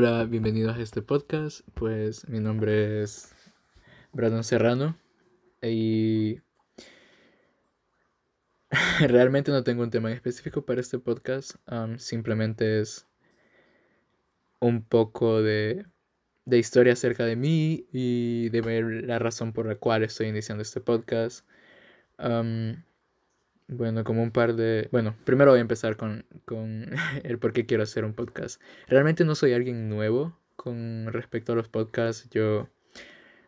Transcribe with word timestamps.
Hola, 0.00 0.24
bienvenidos 0.26 0.76
a 0.76 0.80
este 0.80 1.02
podcast. 1.02 1.62
Pues 1.74 2.28
mi 2.28 2.38
nombre 2.38 3.02
es 3.02 3.34
Brandon 4.12 4.44
Serrano 4.44 4.96
y 5.60 6.36
realmente 9.00 9.50
no 9.50 9.64
tengo 9.64 9.82
un 9.82 9.90
tema 9.90 10.12
específico 10.12 10.64
para 10.64 10.80
este 10.80 11.00
podcast. 11.00 11.56
simplemente 11.96 12.78
es 12.78 13.08
un 14.60 14.84
poco 14.84 15.42
de, 15.42 15.84
de, 16.44 16.58
historia 16.58 16.92
acerca 16.92 17.24
de 17.24 17.34
mí 17.34 17.88
y 17.90 18.50
de 18.50 18.60
ver 18.60 18.84
la 18.84 19.18
razón 19.18 19.52
por 19.52 19.66
la 19.66 19.74
cual 19.74 20.04
estoy 20.04 20.28
iniciando 20.28 20.62
este 20.62 20.80
podcast. 20.80 21.44
Bueno, 23.70 24.02
como 24.02 24.22
un 24.22 24.30
par 24.30 24.54
de... 24.54 24.88
Bueno, 24.92 25.14
primero 25.24 25.50
voy 25.50 25.58
a 25.58 25.60
empezar 25.60 25.96
con, 25.98 26.24
con 26.46 26.86
el 27.22 27.38
por 27.38 27.52
qué 27.52 27.66
quiero 27.66 27.82
hacer 27.82 28.04
un 28.04 28.14
podcast. 28.14 28.60
Realmente 28.88 29.24
no 29.24 29.34
soy 29.34 29.52
alguien 29.52 29.90
nuevo 29.90 30.38
con 30.56 31.06
respecto 31.12 31.52
a 31.52 31.56
los 31.56 31.68
podcasts. 31.68 32.28
Yo, 32.30 32.70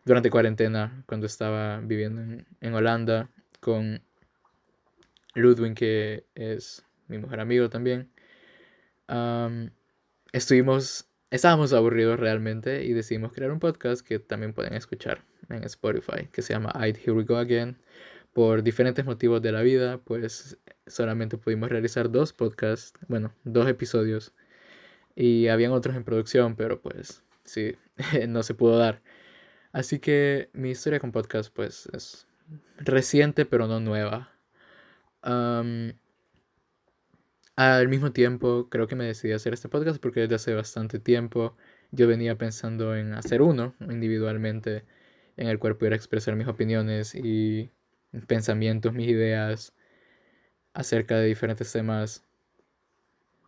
durante 0.05 0.29
cuarentena, 0.29 1.03
cuando 1.07 1.25
estaba 1.25 1.79
viviendo 1.79 2.21
en, 2.21 2.45
en 2.61 2.73
Holanda, 2.75 3.31
con 3.59 4.03
Ludwig, 5.33 5.73
que 5.73 6.25
es 6.35 6.85
mi 7.07 7.17
mejor 7.17 7.39
amigo 7.39 7.69
también, 7.69 8.09
estuvimos... 10.31 11.07
Estábamos 11.31 11.71
aburridos 11.71 12.19
realmente 12.19 12.83
y 12.83 12.91
decidimos 12.91 13.31
crear 13.31 13.51
un 13.51 13.59
podcast 13.61 14.05
que 14.05 14.19
también 14.19 14.51
pueden 14.51 14.73
escuchar 14.73 15.23
en 15.47 15.63
Spotify, 15.63 16.27
que 16.29 16.41
se 16.41 16.53
llama 16.53 16.73
I'd 16.75 16.97
Here 16.97 17.13
We 17.13 17.23
Go 17.23 17.37
Again 17.37 17.77
por 18.33 18.63
diferentes 18.63 19.05
motivos 19.05 19.41
de 19.41 19.51
la 19.51 19.61
vida, 19.61 19.99
pues 19.99 20.57
solamente 20.87 21.37
pudimos 21.37 21.69
realizar 21.69 22.09
dos 22.11 22.33
podcasts, 22.33 22.93
bueno, 23.07 23.33
dos 23.43 23.67
episodios. 23.67 24.33
Y 25.15 25.47
habían 25.47 25.71
otros 25.73 25.95
en 25.95 26.03
producción, 26.05 26.55
pero 26.55 26.81
pues 26.81 27.23
sí, 27.43 27.75
no 28.27 28.43
se 28.43 28.53
pudo 28.55 28.77
dar. 28.77 29.01
Así 29.73 29.99
que 29.99 30.49
mi 30.53 30.71
historia 30.71 30.99
con 30.99 31.11
podcast 31.11 31.53
pues 31.53 31.87
es 31.93 32.27
reciente, 32.77 33.45
pero 33.45 33.67
no 33.67 33.79
nueva. 33.79 34.31
al 37.55 37.87
mismo 37.89 38.11
tiempo, 38.11 38.69
creo 38.69 38.87
que 38.87 38.95
me 38.95 39.05
decidí 39.05 39.33
a 39.33 39.35
hacer 39.37 39.53
este 39.53 39.69
podcast 39.69 40.01
porque 40.01 40.21
desde 40.21 40.35
hace 40.35 40.53
bastante 40.55 40.99
tiempo 40.99 41.55
yo 41.91 42.07
venía 42.07 42.37
pensando 42.37 42.95
en 42.95 43.13
hacer 43.13 43.41
uno 43.41 43.75
individualmente 43.81 44.85
en 45.37 45.47
el 45.47 45.59
cual 45.59 45.77
pudiera 45.77 45.95
expresar 45.95 46.35
mis 46.35 46.47
opiniones 46.47 47.15
y 47.15 47.71
pensamientos, 48.27 48.93
mis 48.93 49.07
ideas 49.07 49.73
acerca 50.73 51.17
de 51.17 51.27
diferentes 51.27 51.71
temas 51.71 52.23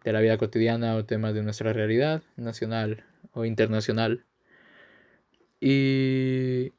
de 0.03 0.13
la 0.13 0.21
vida 0.21 0.37
cotidiana 0.37 0.95
o 0.95 1.05
temas 1.05 1.33
de 1.33 1.43
nuestra 1.43 1.73
realidad 1.73 2.23
nacional 2.35 3.05
o 3.31 3.45
internacional. 3.45 4.25
Y, 5.59 6.73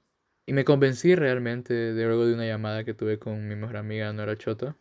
y 0.46 0.52
me 0.52 0.64
convencí 0.64 1.14
realmente 1.14 1.72
de 1.72 2.04
luego 2.04 2.26
de 2.26 2.34
una 2.34 2.46
llamada 2.46 2.84
que 2.84 2.94
tuve 2.94 3.18
con 3.18 3.48
mi 3.48 3.56
mejor 3.56 3.78
amiga 3.78 4.12
Nora 4.12 4.36
Choto, 4.36 4.76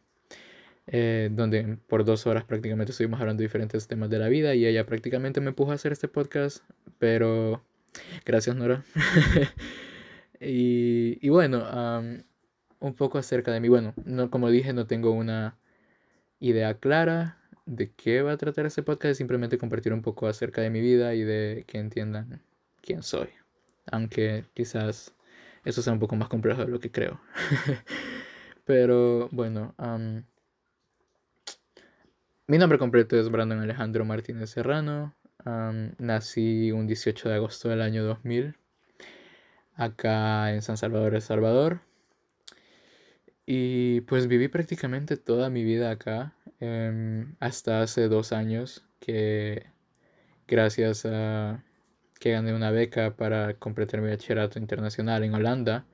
eh, 0.88 1.30
donde 1.32 1.78
por 1.88 2.04
dos 2.04 2.28
horas 2.28 2.44
prácticamente 2.44 2.92
estuvimos 2.92 3.22
hablando 3.22 3.40
de 3.40 3.46
diferentes 3.46 3.88
temas 3.88 4.10
de 4.10 4.20
la 4.20 4.28
vida 4.28 4.56
y 4.56 4.66
ella 4.66 4.86
prácticamente 4.86 5.40
me 5.40 5.54
puso 5.54 5.72
a 5.72 5.76
hacer 5.76 5.94
este 5.94 6.10
podcast, 6.10 6.64
pero 7.00 7.64
gracias 8.26 8.58
Nora. 8.58 8.84
y, 10.42 11.18
y, 11.26 11.30
bueno, 11.30 11.66
un 12.84 12.94
poco 12.94 13.18
acerca 13.18 13.52
de 13.52 13.60
mí. 13.62 13.70
Bueno, 13.70 13.94
no, 14.06 14.30
como 14.30 14.50
dije, 14.50 14.74
no 14.74 14.86
tengo 14.86 15.12
una 15.12 15.58
idea 16.40 16.76
clara 16.76 17.40
de 17.66 17.92
qué 17.92 18.22
va 18.22 18.34
a 18.34 18.38
tratar 18.38 18.66
este 18.66 18.84
podcast, 18.84 19.18
simplemente 19.18 19.58
compartir 19.58 19.94
un 19.94 20.02
poco 20.02 20.28
acerca 20.28 20.62
de 20.62 20.70
mi 20.70 20.82
vida 20.82 21.16
y 21.16 21.24
de 21.24 21.64
que 21.66 21.80
entiendan 21.80 22.42
quién 22.82 23.02
soy. 23.02 23.30
Aunque 23.92 24.46
quizás 24.54 25.14
eso 25.64 25.82
sea 25.82 25.94
un 25.94 26.00
poco 26.00 26.18
más 26.18 26.28
complejo 26.28 26.66
de 26.66 26.72
lo 26.72 26.80
que 26.82 26.92
creo. 26.92 27.22
Pero 28.66 29.30
bueno, 29.32 29.74
mi 32.48 32.58
nombre 32.58 32.78
completo 32.78 33.18
es 33.18 33.30
Brandon 33.30 33.60
Alejandro 33.60 34.04
Martínez 34.04 34.50
Serrano. 34.50 35.16
nací 35.46 36.72
un 36.74 36.86
18 36.86 37.30
de 37.30 37.36
agosto 37.36 37.70
del 37.70 37.82
año 37.82 38.04
2000 38.04 38.56
acá 39.76 40.54
en 40.54 40.62
San 40.62 40.78
Salvador, 40.78 41.16
El 41.16 41.22
Salvador. 41.22 41.82
Y 43.46 44.02
pues 44.02 44.28
viví 44.28 44.48
prácticamente 44.48 45.18
toda 45.18 45.50
mi 45.50 45.64
vida 45.64 45.92
acá, 45.92 46.34
em, 46.60 47.36
hasta 47.40 47.82
hace 47.82 48.08
dos 48.08 48.32
años 48.32 48.86
que 49.00 49.66
gracias 50.48 51.06
a 51.06 51.64
que 52.20 52.32
gané 52.32 52.54
una 52.54 52.72
beca 52.72 53.16
para 53.18 53.56
completar 53.56 54.02
mi 54.02 54.10
bachillerato 54.10 54.60
internacional 54.60 55.24
en 55.24 55.34
Holanda 55.34 55.86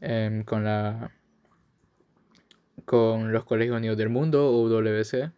em, 0.00 0.44
con 0.44 0.64
la 0.64 1.12
con 2.84 3.32
los 3.32 3.44
Colegios 3.44 3.76
Unidos 3.76 3.98
del 3.98 4.08
Mundo, 4.10 4.52
UWC. 4.52 5.32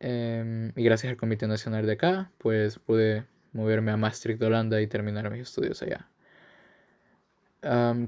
Em, 0.00 0.72
y 0.76 0.84
gracias 0.84 1.10
al 1.10 1.16
Comité 1.16 1.46
Nacional 1.46 1.86
de 1.86 1.92
acá, 1.92 2.30
pues 2.38 2.78
pude 2.78 3.26
moverme 3.52 3.92
a 3.92 3.96
Maastricht, 3.96 4.42
Holanda 4.42 4.80
y 4.82 4.86
terminar 4.86 5.30
mis 5.30 5.42
estudios 5.42 5.82
allá 5.82 6.08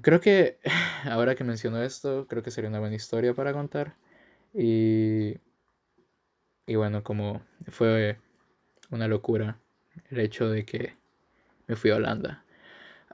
creo 0.02 0.20
que 0.20 0.58
ahora 1.04 1.34
que 1.34 1.44
menciono 1.44 1.82
esto, 1.82 2.26
creo 2.28 2.42
que 2.42 2.50
sería 2.50 2.70
una 2.70 2.80
buena 2.80 2.96
historia 2.96 3.34
para 3.34 3.52
contar. 3.52 3.96
Y, 4.54 5.36
y 6.66 6.74
bueno, 6.76 7.02
como 7.02 7.42
fue 7.68 8.18
una 8.90 9.08
locura 9.08 9.58
el 10.10 10.20
hecho 10.20 10.48
de 10.48 10.64
que 10.64 10.94
me 11.66 11.76
fui 11.76 11.90
a 11.90 11.96
Holanda. 11.96 12.44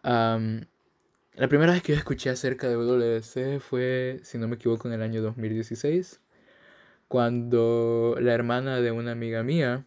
la 0.03 1.49
primera 1.49 1.73
vez 1.73 1.83
que 1.83 1.93
yo 1.93 1.99
escuché 1.99 2.31
acerca 2.31 2.69
de 2.69 2.75
WC 2.75 3.61
fue, 3.61 4.21
si 4.23 4.39
no 4.39 4.49
me 4.49 4.57
equivoco, 4.57 4.89
en 4.89 4.95
el 4.95 5.03
año 5.03 5.23
2016, 5.23 6.21
cuando 7.09 8.17
la 8.21 8.33
hermana 8.35 8.81
de 8.81 8.91
una 8.93 9.13
amiga 9.13 9.43
mía, 9.43 9.85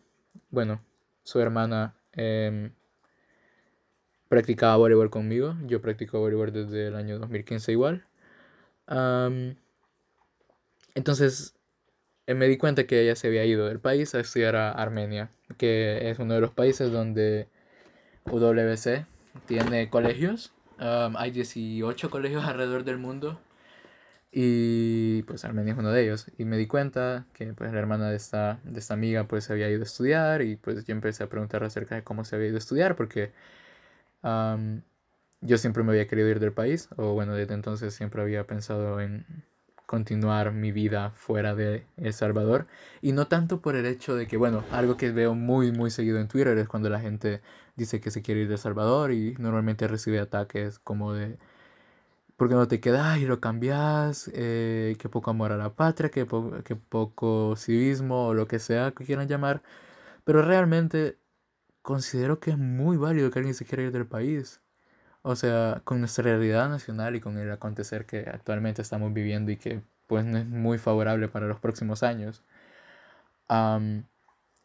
bueno, 0.50 0.82
su 1.24 1.40
hermana 1.40 1.96
em, 2.14 2.74
practicaba 4.30 4.78
voleibol 4.78 5.10
conmigo. 5.10 5.56
Yo 5.66 5.82
practico 5.82 6.20
voleibol 6.20 6.52
desde 6.52 6.88
el 6.88 6.96
año 6.96 7.20
2015 7.20 7.72
igual. 7.72 8.04
entonces 10.96 11.56
eh, 12.28 12.34
me 12.34 12.48
di 12.48 12.58
cuenta 12.58 12.86
que 12.86 13.02
ella 13.02 13.16
se 13.16 13.28
había 13.28 13.46
ido 13.46 13.68
del 13.68 13.80
país 13.80 14.16
a 14.16 14.20
estudiar 14.20 14.56
a 14.56 14.72
Armenia, 14.72 15.32
que 15.58 16.10
es 16.10 16.20
uno 16.20 16.34
de 16.34 16.42
los 16.42 16.52
países 16.52 16.92
donde 16.92 17.48
UWC 18.26 19.06
tiene 19.46 19.90
colegios. 19.90 20.52
hay 20.80 21.32
18 21.32 22.10
colegios 22.10 22.46
alrededor 22.46 22.84
del 22.84 22.98
mundo 22.98 23.40
y 24.32 25.24
pues 25.24 25.46
Armenia 25.46 25.74
es 25.74 25.80
uno 25.80 25.92
de 25.92 26.04
ellos. 26.04 26.28
Y 26.38 26.46
me 26.46 26.58
di 26.58 26.68
cuenta 26.68 27.26
que 27.34 27.54
pues 27.54 27.72
la 27.74 27.80
hermana 27.80 28.10
de 28.10 28.18
esta, 28.18 28.60
de 28.64 28.80
esta 28.80 28.94
amiga 28.94 29.28
pues 29.28 29.50
había 29.50 29.70
ido 29.70 29.82
a 29.82 29.84
estudiar 29.86 30.42
y 30.42 30.58
pues 30.58 30.86
yo 30.86 30.94
empecé 30.94 31.24
a 31.24 31.30
preguntar 31.30 31.64
acerca 31.64 31.96
de 31.96 32.04
cómo 32.04 32.26
se 32.26 32.36
había 32.36 32.50
ido 32.50 32.58
a 32.58 32.60
estudiar 32.60 32.96
porque 32.96 33.32
yo 34.24 35.58
siempre 35.58 35.84
me 35.84 35.92
había 35.92 36.08
querido 36.08 36.30
ir 36.30 36.40
del 36.40 36.54
país, 36.54 36.90
o 36.98 37.14
bueno, 37.14 37.34
desde 37.34 37.54
entonces 37.54 37.94
siempre 37.94 38.22
había 38.22 38.46
pensado 38.48 39.00
en 39.02 39.26
continuar 39.88 40.52
mi 40.52 40.72
vida 40.72 41.12
fuera 41.12 41.56
de 41.56 41.86
El 41.98 42.14
Salvador. 42.14 42.68
Y 43.02 43.14
no 43.14 43.28
tanto 43.28 43.62
por 43.62 43.76
el 43.76 43.86
hecho 43.86 44.16
de 44.16 44.28
que, 44.28 44.38
bueno, 44.38 44.64
algo 44.72 44.98
que 44.98 45.12
veo 45.12 45.34
muy, 45.34 45.72
muy 45.72 45.92
seguido 45.92 46.20
en 46.20 46.28
Twitter 46.28 46.58
es 46.58 46.68
cuando 46.68 46.90
la 46.90 47.00
gente 47.00 47.42
dice 47.76 48.02
que 48.02 48.12
se 48.12 48.22
quiere 48.22 48.42
ir 48.42 48.48
de 48.50 48.56
El 48.56 48.60
Salvador 48.60 49.12
y 49.14 49.36
normalmente 49.40 49.88
recibe 49.88 50.20
ataques 50.20 50.80
como 50.80 51.14
de, 51.14 51.38
¿por 52.38 52.50
qué 52.50 52.56
no 52.56 52.68
te 52.68 52.80
quedas 52.80 53.18
y 53.20 53.26
lo 53.26 53.40
cambias? 53.40 54.30
Eh, 54.34 54.96
que 55.00 55.10
poco 55.10 55.32
amor 55.32 55.52
a 55.52 55.58
la 55.58 55.74
patria, 55.74 56.10
que, 56.10 56.28
que 56.64 56.76
poco 56.76 57.56
civismo 57.58 58.28
o 58.28 58.34
lo 58.34 58.48
que 58.48 58.60
sea 58.60 58.92
que 58.92 59.06
quieran 59.06 59.28
llamar. 59.28 59.64
Pero 60.26 60.42
realmente 60.44 61.18
considero 61.88 62.42
que 62.42 62.52
es 62.52 62.58
muy 62.58 62.98
válido 62.98 63.32
que 63.32 63.40
alguien 63.40 63.56
se 63.56 63.64
quiera 63.66 63.84
ir 63.84 63.94
del 63.94 64.06
país. 64.06 64.60
O 65.22 65.38
sea, 65.38 65.82
con 65.86 66.00
nuestra 66.02 66.26
realidad 66.26 66.70
nacional 66.70 67.16
y 67.16 67.22
con 67.22 67.38
el 67.38 67.50
acontecer 67.50 68.06
que 68.06 68.30
actualmente 68.30 68.82
estamos 68.82 69.14
viviendo 69.14 69.52
y 69.52 69.58
que 69.58 69.82
pues 70.08 70.26
no 70.26 70.38
es 70.38 70.46
muy 70.46 70.80
favorable 70.80 71.30
para 71.30 71.48
los 71.48 71.60
próximos 71.62 72.04
años. 72.04 72.44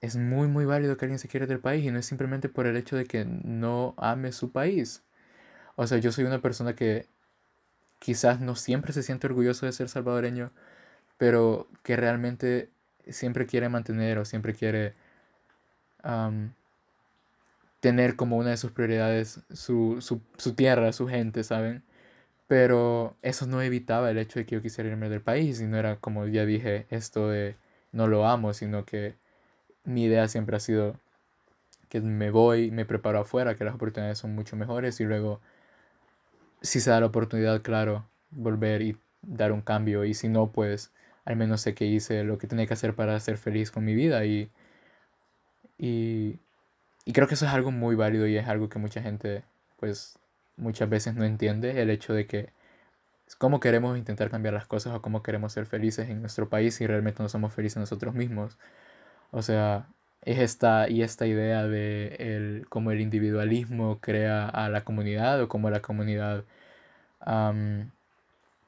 es 0.00 0.16
muy 0.16 0.48
muy 0.48 0.64
válido 0.64 0.96
que 0.96 1.04
alguien 1.04 1.18
se 1.18 1.28
quiera 1.28 1.44
ir 1.44 1.48
del 1.48 1.60
país 1.60 1.84
y 1.84 1.90
no 1.90 1.98
es 1.98 2.06
simplemente 2.06 2.48
por 2.48 2.66
el 2.66 2.76
hecho 2.76 2.96
de 2.96 3.04
que 3.06 3.24
no 3.24 3.94
ame 3.98 4.32
su 4.32 4.50
país. 4.52 5.02
O 5.76 5.86
sea, 5.86 5.98
yo 5.98 6.12
soy 6.12 6.24
una 6.24 6.40
persona 6.42 6.74
que 6.74 7.08
quizás 8.00 8.40
no 8.40 8.56
siempre 8.56 8.92
se 8.92 9.02
siente 9.04 9.28
orgulloso 9.28 9.66
de 9.66 9.72
ser 9.72 9.88
salvadoreño, 9.88 10.52
pero 11.18 11.68
que 11.84 11.96
realmente 11.96 12.70
siempre 13.08 13.46
quiere 13.46 13.68
mantener 13.68 14.18
o 14.18 14.24
siempre 14.24 14.54
quiere 14.54 14.94
tener 17.82 18.16
como 18.16 18.36
una 18.38 18.50
de 18.50 18.56
sus 18.58 18.72
prioridades 18.72 19.40
su, 19.52 20.00
su, 20.00 20.54
tierra, 20.54 20.92
su 20.92 21.08
gente, 21.08 21.44
¿saben? 21.44 21.82
Pero 22.48 23.16
eso 23.22 23.46
no 23.46 23.62
evitaba 23.62 24.10
el 24.10 24.18
hecho 24.18 24.38
de 24.40 24.46
que 24.46 24.56
yo 24.56 24.62
quisiera 24.62 24.90
irme 24.90 25.08
del 25.10 25.22
país 25.22 25.60
y 25.60 25.66
no 25.66 25.78
era 25.78 25.96
como 25.96 26.26
ya 26.28 26.46
dije 26.46 26.86
esto 26.90 27.28
de 27.28 27.56
no 27.92 28.08
lo 28.08 28.26
amo, 28.26 28.54
sino 28.54 28.84
que 28.84 29.16
mi 29.84 30.04
idea 30.04 30.28
siempre 30.28 30.56
ha 30.56 30.60
sido 30.60 30.96
que 31.88 32.00
me 32.00 32.30
voy, 32.30 32.70
me 32.72 32.86
preparo 32.86 33.20
afuera, 33.20 33.56
que 33.56 33.64
las 33.64 33.74
oportunidades 33.74 34.18
son 34.18 34.34
mucho 34.34 34.56
mejores 34.56 35.00
y 35.00 35.04
luego, 35.04 35.40
si 36.62 36.80
se 36.80 36.90
da 36.90 37.00
la 37.00 37.06
oportunidad, 37.06 37.62
claro, 37.62 38.06
volver 38.30 38.82
y 38.82 38.96
dar 39.22 39.52
un 39.52 39.62
cambio 39.62 40.04
y 40.04 40.14
si 40.14 40.28
no, 40.28 40.52
pues 40.52 40.92
al 41.24 41.36
menos 41.36 41.62
sé 41.62 41.74
que 41.74 41.86
hice 41.86 42.24
lo 42.24 42.38
que 42.38 42.46
tenía 42.46 42.66
que 42.66 42.74
hacer 42.74 42.94
para 42.94 43.18
ser 43.20 43.38
feliz 43.38 43.70
con 43.70 43.84
mi 43.84 43.94
vida 43.94 44.24
y, 44.24 44.50
y, 45.78 46.38
y 47.04 47.12
creo 47.12 47.28
que 47.28 47.34
eso 47.34 47.46
es 47.46 47.52
algo 47.52 47.70
muy 47.70 47.94
válido 47.96 48.26
y 48.26 48.36
es 48.36 48.48
algo 48.48 48.68
que 48.68 48.78
mucha 48.78 49.02
gente 49.02 49.44
pues 49.78 50.18
muchas 50.56 50.88
veces 50.88 51.14
no 51.14 51.24
entiende, 51.24 51.82
el 51.82 51.90
hecho 51.90 52.14
de 52.14 52.26
que 52.26 52.50
cómo 53.38 53.60
queremos 53.60 53.98
intentar 53.98 54.30
cambiar 54.30 54.54
las 54.54 54.66
cosas 54.66 54.94
o 54.94 55.02
cómo 55.02 55.22
queremos 55.22 55.52
ser 55.52 55.66
felices 55.66 56.08
en 56.08 56.20
nuestro 56.20 56.48
país 56.48 56.74
si 56.76 56.86
realmente 56.86 57.22
no 57.22 57.28
somos 57.28 57.52
felices 57.52 57.78
nosotros 57.78 58.14
mismos. 58.14 58.58
O 59.32 59.42
sea, 59.42 59.86
es 60.22 60.38
esta 60.38 60.88
y 60.88 61.02
esta 61.02 61.26
idea 61.26 61.64
de 61.66 62.16
el, 62.18 62.66
cómo 62.68 62.92
el 62.92 63.00
individualismo 63.00 63.98
crea 64.00 64.48
a 64.48 64.68
la 64.68 64.84
comunidad 64.84 65.42
o 65.42 65.48
cómo 65.48 65.70
la 65.70 65.80
comunidad 65.82 66.44
um, 67.26 67.90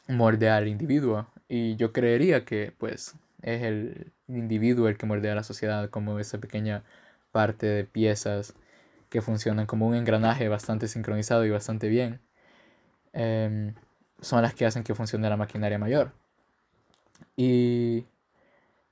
mordea 0.08 0.56
al 0.56 0.68
individuo. 0.68 1.26
Y 1.48 1.76
yo 1.76 1.92
creería 1.92 2.44
que 2.44 2.72
pues 2.78 3.14
es 3.42 3.62
el 3.62 4.12
individuo 4.28 4.88
el 4.88 4.96
que 4.96 5.06
mordea 5.06 5.32
a 5.32 5.36
la 5.36 5.44
sociedad 5.44 5.90
como 5.90 6.18
esa 6.18 6.38
pequeña 6.38 6.82
parte 7.34 7.66
de 7.66 7.84
piezas 7.84 8.54
que 9.10 9.20
funcionan 9.20 9.66
como 9.66 9.88
un 9.88 9.96
engranaje 9.96 10.48
bastante 10.48 10.86
sincronizado 10.88 11.44
y 11.44 11.50
bastante 11.50 11.88
bien. 11.88 12.20
Em, 13.12 13.74
son 14.20 14.42
las 14.42 14.54
que 14.54 14.66
hacen 14.66 14.84
que 14.84 14.94
funcione 14.94 15.28
la 15.28 15.36
maquinaria 15.36 15.78
mayor. 15.78 16.12
Y, 17.36 18.06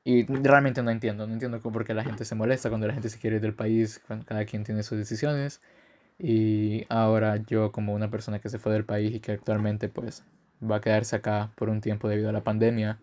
y 0.05 0.25
realmente 0.27 0.83
no 0.83 0.91
entiendo, 0.91 1.27
no 1.27 1.35
entiendo 1.35 1.61
por 1.61 1.85
qué 1.85 1.95
la 1.95 2.05
gente 2.05 2.25
se 2.25 2.35
molesta 2.35 2.69
cuando 2.69 2.87
la 2.89 2.95
gente 2.95 3.09
se 3.11 3.19
quiere 3.19 3.37
ir 3.37 3.43
del 3.43 3.55
país, 3.55 4.01
cuando 4.07 4.27
cada 4.27 4.45
quien 4.45 4.65
tiene 4.65 4.83
sus 4.83 4.99
decisiones. 4.99 5.61
Y 6.19 6.85
ahora 6.89 7.37
yo 7.47 7.73
como 7.73 7.95
una 7.95 8.11
persona 8.11 8.41
que 8.41 8.49
se 8.49 8.59
fue 8.59 8.73
del 8.73 8.85
país 8.85 9.15
y 9.15 9.21
que 9.21 9.33
actualmente 9.33 9.89
pues 9.89 10.25
va 10.63 10.77
a 10.77 10.81
quedarse 10.81 11.17
acá 11.17 11.53
por 11.57 11.69
un 11.71 11.81
tiempo 11.81 12.09
debido 12.09 12.31
a 12.31 12.33
la 12.33 12.45
pandemia, 12.45 12.99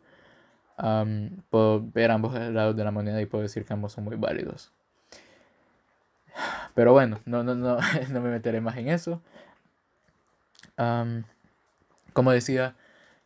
puedo 1.49 1.85
ver 1.93 2.11
ambos 2.11 2.33
lados 2.33 2.75
de 2.75 2.83
la 2.83 2.91
moneda 2.91 3.21
y 3.21 3.25
puedo 3.25 3.43
decir 3.43 3.65
que 3.65 3.73
ambos 3.73 3.93
son 3.93 4.05
muy 4.05 4.15
válidos. 4.17 4.71
Pero 6.75 6.93
bueno, 6.93 7.19
no, 7.25 7.43
no, 7.43 7.55
no, 7.55 7.77
no 8.11 8.21
me 8.21 8.29
meteré 8.29 8.61
más 8.61 8.77
en 8.77 8.89
eso. 8.89 9.21
como 12.13 12.31
decía, 12.31 12.75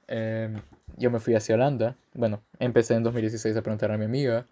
em, 0.07 0.62
yo 0.98 1.12
me 1.12 1.19
fui 1.19 1.36
hacia 1.36 1.56
Holanda. 1.56 1.95
Bueno, 2.13 2.42
empecé 2.60 2.95
en 2.95 3.04
2016 3.04 3.56
a 3.57 3.62
preguntar 3.62 3.92
a 3.92 3.98
mi 3.98 4.06
amiga 4.06 4.45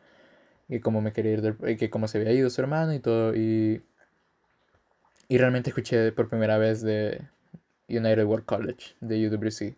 y 0.70 0.80
cómo 0.80 1.02
me 1.02 1.14
quería 1.14 1.34
ir, 1.34 1.42
del, 1.42 1.78
que 1.78 1.90
cómo 1.90 2.08
se 2.08 2.18
había 2.20 2.32
ido 2.34 2.50
su 2.50 2.62
hermano 2.62 2.94
y 2.94 3.00
todo. 3.00 3.36
Y, 3.36 3.84
y 5.28 5.38
realmente 5.38 5.70
escuché 5.70 6.12
por 6.12 6.30
primera 6.30 6.58
vez 6.58 6.82
de 6.82 7.22
United 7.90 8.26
World 8.26 8.46
College, 8.46 8.96
de 9.02 9.28
UWC, 9.28 9.76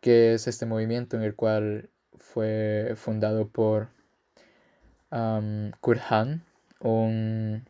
que 0.00 0.34
es 0.34 0.46
este 0.46 0.66
movimiento 0.66 1.16
en 1.16 1.22
el 1.22 1.34
cual 1.34 1.88
fue 2.18 2.94
fundado 2.96 3.48
por 3.48 3.88
Kurt 5.80 6.00
Han, 6.10 6.42
un 6.80 7.64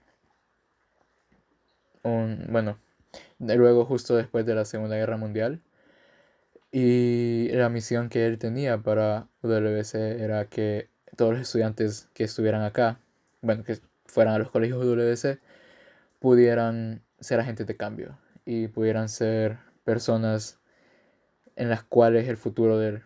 un, 2.03 2.47
bueno, 2.51 2.79
luego 3.39 3.85
justo 3.85 4.17
después 4.17 4.47
de 4.47 4.55
la 4.55 4.65
Segunda 4.65 4.97
Guerra 4.97 5.17
Mundial. 5.17 5.61
Y 6.73 7.49
la 7.53 7.69
misión 7.69 8.09
que 8.09 8.27
él 8.27 8.39
tenía 8.39 8.79
para 8.79 9.27
UWC 9.43 9.95
era 9.95 10.45
que 10.47 10.89
todos 11.17 11.33
los 11.33 11.41
estudiantes 11.43 12.09
que 12.15 12.25
estuvieran 12.25 12.63
acá, 12.63 13.01
bueno, 13.43 13.65
que 13.65 13.79
fueran 14.07 14.35
a 14.35 14.39
los 14.39 14.51
colegios 14.51 14.85
UWC, 14.85 15.41
pudieran 16.21 17.03
ser 17.19 17.41
agentes 17.41 17.67
de 17.67 17.77
cambio 17.77 18.19
y 18.45 18.69
pudieran 18.69 19.09
ser 19.09 19.59
personas 19.85 20.61
en 21.57 21.69
las 21.69 21.83
cuales 21.83 22.29
el 22.29 22.37
futuro 22.37 22.79
de 22.79 23.03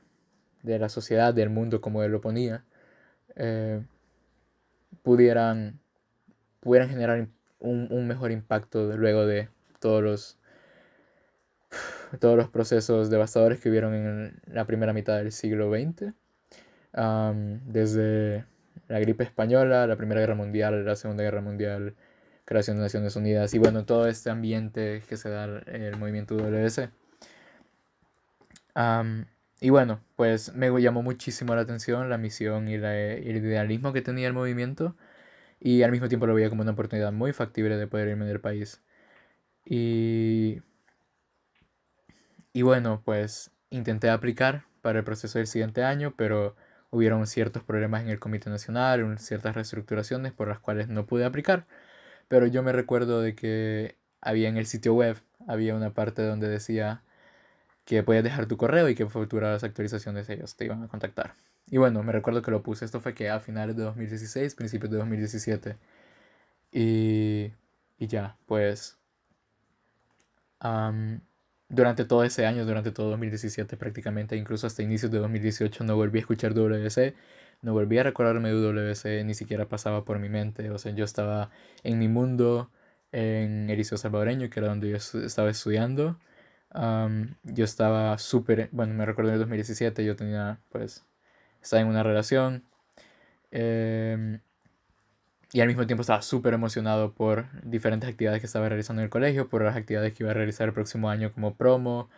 la 0.62 0.88
sociedad, 0.88 1.32
del 1.34 1.50
mundo, 1.50 1.80
como 1.80 2.02
él 2.02 2.12
lo 2.12 2.20
ponía, 2.20 2.64
eh, 3.36 3.82
pudieran, 5.02 5.80
pudieran 6.60 6.88
generar 6.88 7.28
un, 7.64 8.06
mejor 8.06 8.30
impacto 8.30 8.96
luego 8.96 9.26
de 9.26 9.48
todos 9.80 10.02
los, 10.02 10.38
todos 12.20 12.36
los 12.36 12.48
procesos 12.48 13.10
devastadores 13.10 13.60
que 13.60 13.70
hubieron 13.70 13.94
en 13.94 14.40
la 14.46 14.66
primera 14.66 14.92
mitad 14.92 15.16
del 15.16 15.32
siglo 15.32 15.70
XX, 15.70 16.14
desde 17.66 18.44
la 18.88 19.00
gripe 19.00 19.24
española, 19.24 19.86
la 19.86 19.96
Primera 19.96 20.20
Guerra 20.20 20.34
Mundial, 20.34 20.84
la 20.84 20.96
Segunda 20.96 21.24
Guerra 21.24 21.40
Mundial, 21.40 21.94
creación 22.44 22.76
de 22.76 22.82
Naciones 22.84 23.16
Unidas 23.16 23.54
y 23.54 23.58
bueno, 23.58 23.84
todo 23.84 24.06
este 24.06 24.30
ambiente 24.30 25.02
que 25.08 25.16
se 25.16 25.30
da 25.30 25.44
el 25.44 25.96
movimiento 25.96 26.36
WC. 26.36 26.90
y 29.60 29.70
bueno, 29.70 30.00
pues 30.16 30.54
me 30.54 30.70
llamó 30.80 31.02
muchísimo 31.02 31.54
la 31.54 31.62
atención 31.62 32.10
la 32.10 32.18
misión 32.18 32.68
y, 32.68 32.76
la, 32.76 32.96
el 32.96 33.36
idealismo 33.36 33.92
que 33.92 34.02
tenía 34.02 34.26
el 34.26 34.34
movimiento 34.34 34.94
y 35.64 35.82
al 35.82 35.90
mismo 35.92 36.08
tiempo 36.08 36.26
lo 36.26 36.34
veía 36.34 36.50
como 36.50 36.62
una 36.62 36.72
oportunidad 36.72 37.10
muy 37.12 37.32
factible 37.32 37.78
de 37.78 37.86
poder 37.86 38.08
irme 38.08 38.26
del 38.26 38.40
país. 38.40 38.82
Y, 39.64 40.62
y 42.52 42.62
bueno, 42.62 43.02
pues 43.04 43.50
intenté 43.70 44.10
aplicar 44.10 44.66
para 44.82 44.98
el 44.98 45.04
proceso 45.04 45.38
del 45.38 45.46
siguiente 45.46 45.82
año, 45.82 46.14
pero 46.16 46.54
hubieron 46.90 47.26
ciertos 47.26 47.62
problemas 47.62 48.02
en 48.02 48.10
el 48.10 48.20
Comité 48.20 48.50
Nacional, 48.50 49.18
ciertas 49.18 49.54
reestructuraciones 49.54 50.34
por 50.34 50.48
las 50.48 50.60
cuales 50.60 50.88
no 50.88 51.06
pude 51.06 51.24
aplicar. 51.24 51.66
Pero 52.28 52.46
yo 52.46 52.62
me 52.62 52.72
recuerdo 52.72 53.22
de 53.22 53.34
que 53.34 53.96
había 54.20 54.48
en 54.50 54.58
el 54.58 54.66
sitio 54.66 54.94
web, 54.94 55.18
había 55.48 55.74
una 55.76 55.94
parte 55.94 56.22
donde 56.22 56.48
decía 56.48 57.02
que 57.86 58.02
podías 58.02 58.24
dejar 58.24 58.46
tu 58.46 58.56
correo 58.58 58.88
y 58.90 58.96
que 58.96 59.06
futuras 59.08 59.64
actualizaciones 59.64 60.28
ellos 60.30 60.56
te 60.56 60.66
iban 60.66 60.82
a 60.84 60.88
contactar. 60.88 61.34
Y 61.66 61.78
bueno, 61.78 62.02
me 62.02 62.12
recuerdo 62.12 62.42
que 62.42 62.50
lo 62.50 62.62
puse. 62.62 62.84
Esto 62.84 63.00
fue 63.00 63.14
que 63.14 63.30
a 63.30 63.40
finales 63.40 63.76
de 63.76 63.82
2016, 63.84 64.54
principios 64.54 64.90
de 64.92 64.98
2017. 64.98 65.76
Y, 66.72 67.52
y 67.98 68.06
ya, 68.08 68.36
pues... 68.46 68.98
durante 71.68 72.04
todo 72.04 72.24
ese 72.24 72.46
año, 72.46 72.64
durante 72.64 72.90
todo 72.92 73.10
2017 73.10 73.76
prácticamente, 73.76 74.36
incluso 74.36 74.66
hasta 74.66 74.82
inicios 74.82 75.10
de 75.10 75.18
2018, 75.18 75.84
no 75.84 75.96
volví 75.96 76.18
a 76.18 76.20
escuchar 76.20 76.54
WC, 76.54 77.14
no 77.62 77.72
volví 77.72 77.98
a 77.98 78.02
recordarme 78.04 78.50
de 78.50 78.54
WC, 78.60 79.24
ni 79.24 79.34
siquiera 79.34 79.68
pasaba 79.68 80.04
por 80.04 80.18
mi 80.18 80.28
mente. 80.28 80.70
O 80.70 80.78
sea, 80.78 80.92
yo 80.92 81.04
estaba 81.04 81.50
en 81.82 81.98
mi 81.98 82.08
mundo, 82.08 82.70
en 83.12 83.70
el 83.70 83.84
Salvadoreño, 83.84 84.50
que 84.50 84.60
era 84.60 84.68
donde 84.68 84.90
yo 84.90 84.96
estaba 84.96 85.50
estudiando. 85.50 86.18
yo 87.44 87.64
estaba 87.64 88.18
súper, 88.18 88.68
bueno, 88.72 88.94
me 88.94 89.06
recuerdo 89.06 89.30
en 89.30 89.34
el 89.34 89.40
2017, 89.40 90.04
yo 90.04 90.16
tenía 90.16 90.58
pues 90.70 91.04
estaba 91.64 91.82
en 91.82 91.88
una 91.88 92.02
relación. 92.02 92.64
Em, 93.50 94.40
y 95.52 95.60
al 95.60 95.68
mismo 95.68 95.86
tiempo 95.86 96.02
estaba 96.02 96.22
súper 96.22 96.54
emocionado 96.54 97.14
por 97.14 97.46
diferentes 97.62 98.10
actividades 98.10 98.40
que 98.40 98.46
estaba 98.46 98.68
realizando 98.68 99.02
en 99.02 99.04
el 99.04 99.10
colegio, 99.10 99.48
por 99.48 99.62
las 99.62 99.76
actividades 99.76 100.14
que 100.14 100.24
iba 100.24 100.30
a 100.32 100.34
realizar 100.34 100.68
el 100.68 100.74
próximo 100.74 101.10
año 101.10 101.32
como 101.32 101.56
promo. 101.56 102.10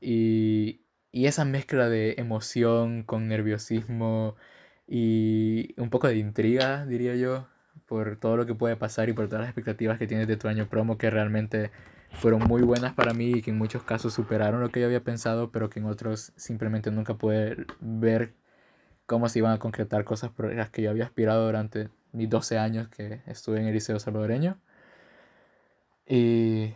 Y, 0.00 0.82
y 1.12 1.26
esa 1.26 1.44
mezcla 1.44 1.88
de 1.88 2.14
emoción 2.18 3.02
con 3.04 3.28
nerviosismo 3.28 4.36
y 4.86 5.74
un 5.80 5.90
poco 5.90 6.08
de 6.08 6.16
intriga, 6.16 6.86
diría 6.86 7.14
yo, 7.16 7.48
por 7.86 8.16
todo 8.16 8.36
lo 8.36 8.46
que 8.46 8.54
puede 8.54 8.76
pasar 8.76 9.08
y 9.08 9.12
por 9.12 9.26
todas 9.28 9.40
las 9.42 9.50
expectativas 9.50 9.98
que 9.98 10.06
tienes 10.06 10.28
de 10.28 10.36
tu 10.36 10.48
año 10.48 10.68
promo 10.68 10.98
que 10.98 11.10
realmente 11.10 11.70
fueron 12.12 12.42
muy 12.48 12.62
buenas 12.62 12.94
para 12.94 13.14
mí 13.14 13.32
y 13.32 13.42
que 13.42 13.50
en 13.50 13.58
muchos 13.58 13.82
casos 13.82 14.14
superaron 14.14 14.60
lo 14.60 14.70
que 14.70 14.80
yo 14.80 14.86
había 14.86 15.04
pensado, 15.04 15.50
pero 15.52 15.70
que 15.70 15.80
en 15.80 15.86
otros 15.86 16.32
simplemente 16.36 16.90
nunca 16.90 17.14
pude 17.14 17.66
ver 17.80 18.34
cómo 19.08 19.28
se 19.30 19.38
iban 19.38 19.52
a 19.52 19.58
concretar 19.58 20.04
cosas 20.04 20.30
por 20.30 20.54
las 20.54 20.68
que 20.68 20.82
yo 20.82 20.90
había 20.90 21.04
aspirado 21.04 21.46
durante 21.46 21.88
mis 22.12 22.28
12 22.28 22.58
años 22.58 22.88
que 22.88 23.22
estuve 23.26 23.58
en 23.58 23.66
el 23.66 23.72
Liceo 23.72 23.98
Salvadoreño. 23.98 24.58
Y, 26.06 26.74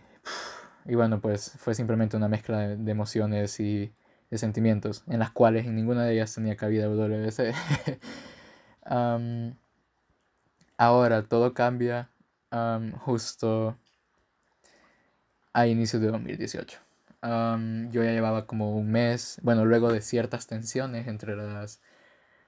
y 0.86 0.94
bueno, 0.94 1.20
pues 1.20 1.52
fue 1.58 1.74
simplemente 1.74 2.16
una 2.16 2.28
mezcla 2.28 2.68
de, 2.68 2.90
emociones 2.90 3.60
y 3.60 3.92
de 4.30 4.38
sentimientos, 4.38 5.04
en 5.08 5.18
las 5.18 5.30
cuales 5.30 5.66
en 5.66 5.76
ninguna 5.76 6.04
de 6.04 6.14
ellas 6.14 6.34
tenía 6.34 6.56
cabida 6.56 6.86
WC. 6.86 7.52
ahora 10.78 11.22
todo 11.24 11.52
cambia 11.52 12.08
justo 13.00 13.76
a 15.52 15.66
inicios 15.66 16.00
de 16.00 16.08
2018. 16.08 16.78
yo 17.22 18.04
ya 18.04 18.10
llevaba 18.10 18.46
como 18.46 18.74
un 18.74 18.90
mes, 18.90 19.38
bueno, 19.42 19.66
luego 19.66 19.92
de 19.92 20.00
ciertas 20.00 20.46
tensiones 20.46 21.08
entre 21.08 21.36
las 21.36 21.82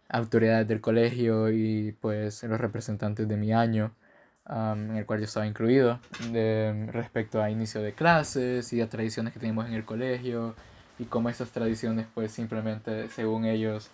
autoridades 0.08 0.68
del 0.68 0.80
colegio 0.80 1.50
y 1.50 1.96
pues 2.00 2.42
los 2.44 2.60
representantes 2.60 3.28
de 3.28 3.36
mi 3.36 3.52
año, 3.52 3.94
en 4.48 4.96
el 4.96 5.06
cual 5.06 5.20
yo 5.20 5.24
estaba 5.24 5.46
incluido, 5.46 6.00
respecto 6.88 7.42
a 7.42 7.50
inicio 7.50 7.82
de 7.82 7.92
clases 7.92 8.72
y 8.72 8.80
a 8.80 8.88
tradiciones 8.88 9.32
que 9.32 9.40
tenemos 9.40 9.66
en 9.66 9.74
el 9.74 9.84
colegio 9.84 10.54
y 10.98 11.04
cómo 11.04 11.28
esas 11.28 11.50
tradiciones 11.50 12.06
pues 12.14 12.32
simplemente 12.32 13.08
según 13.08 13.44
ellos 13.44 13.90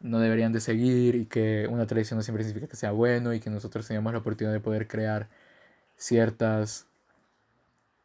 no 0.00 0.18
deberían 0.18 0.52
de 0.52 0.60
seguir 0.60 1.14
y 1.14 1.26
que 1.26 1.66
una 1.70 1.86
tradición 1.86 2.18
no 2.18 2.22
siempre 2.22 2.44
significa 2.44 2.70
que 2.70 2.76
sea 2.76 2.92
bueno 2.92 3.34
y 3.34 3.40
que 3.40 3.50
nosotros 3.50 3.86
teníamos 3.86 4.12
la 4.12 4.20
oportunidad 4.20 4.52
de 4.52 4.60
poder 4.60 4.86
crear 4.88 5.28
ciertas 5.96 6.86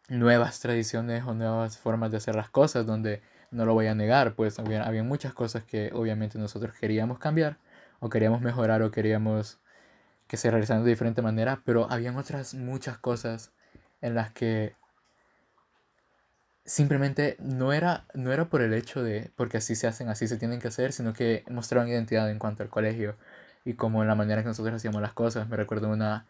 nuevas 0.09 0.59
tradiciones 0.59 1.23
o 1.23 1.33
nuevas 1.33 1.77
formas 1.77 2.11
de 2.11 2.17
hacer 2.17 2.35
las 2.35 2.49
cosas 2.49 2.85
donde 2.85 3.21
no 3.55 3.65
lo 3.65 3.73
voy 3.73 3.87
a 3.87 3.95
negar, 3.95 4.35
pues 4.35 4.59
había, 4.59 4.83
había 4.85 5.03
muchas 5.03 5.33
cosas 5.33 5.63
que 5.63 5.91
obviamente 5.93 6.37
nosotros 6.37 6.75
queríamos 6.79 7.19
cambiar 7.19 7.57
o 7.99 8.09
queríamos 8.09 8.41
mejorar 8.41 8.81
o 8.83 8.91
queríamos 8.91 9.59
que 10.27 10.37
se 10.37 10.51
realizaran 10.51 10.83
de 10.83 10.89
diferente 10.89 11.21
manera, 11.21 11.61
pero 11.65 11.87
habían 11.91 12.17
otras 12.17 12.53
muchas 12.53 12.97
cosas 12.97 13.51
en 14.01 14.15
las 14.15 14.31
que 14.31 14.75
simplemente 16.65 17.37
no 17.39 17.73
era, 17.73 18.05
no 18.13 18.33
era 18.33 18.45
por 18.49 18.61
el 18.61 18.73
hecho 18.73 19.03
de, 19.03 19.31
porque 19.35 19.57
así 19.57 19.75
se 19.75 19.87
hacen, 19.87 20.09
así 20.09 20.27
se 20.27 20.37
tienen 20.37 20.59
que 20.59 20.67
hacer, 20.67 20.93
sino 20.93 21.13
que 21.13 21.43
mostraban 21.49 21.87
identidad 21.87 22.29
en 22.29 22.39
cuanto 22.39 22.63
al 22.63 22.69
colegio 22.69 23.15
y 23.63 23.75
como 23.75 24.03
la 24.03 24.15
manera 24.15 24.41
que 24.41 24.47
nosotros 24.49 24.75
hacíamos 24.75 25.01
las 25.01 25.13
cosas. 25.13 25.47
Me 25.49 25.57
recuerdo 25.57 25.89
una... 25.89 26.27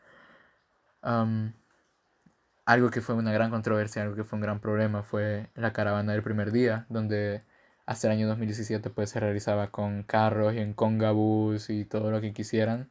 algo 2.66 2.90
que 2.92 3.02
fue 3.02 3.16
una 3.16 3.32
gran 3.34 3.52
controversia, 3.52 4.02
algo 4.04 4.16
que 4.16 4.24
fue 4.24 4.38
un 4.38 4.42
gran 4.42 4.60
problema, 4.60 5.04
fue 5.04 5.50
la 5.56 5.74
caravana 5.74 6.14
del 6.14 6.24
primer 6.24 6.52
día, 6.52 6.86
donde 6.90 7.44
hasta 7.86 8.08
el 8.08 8.14
año 8.14 8.28
2017 8.28 8.90
pues 8.90 9.12
se 9.12 9.20
realizaba 9.20 9.72
con 9.72 10.04
carros 10.04 10.54
y 10.56 10.60
en 10.60 10.74
congabús 10.74 11.70
y 11.70 11.86
todo 11.86 12.12
lo 12.12 12.22
que 12.22 12.34
quisieran 12.34 12.90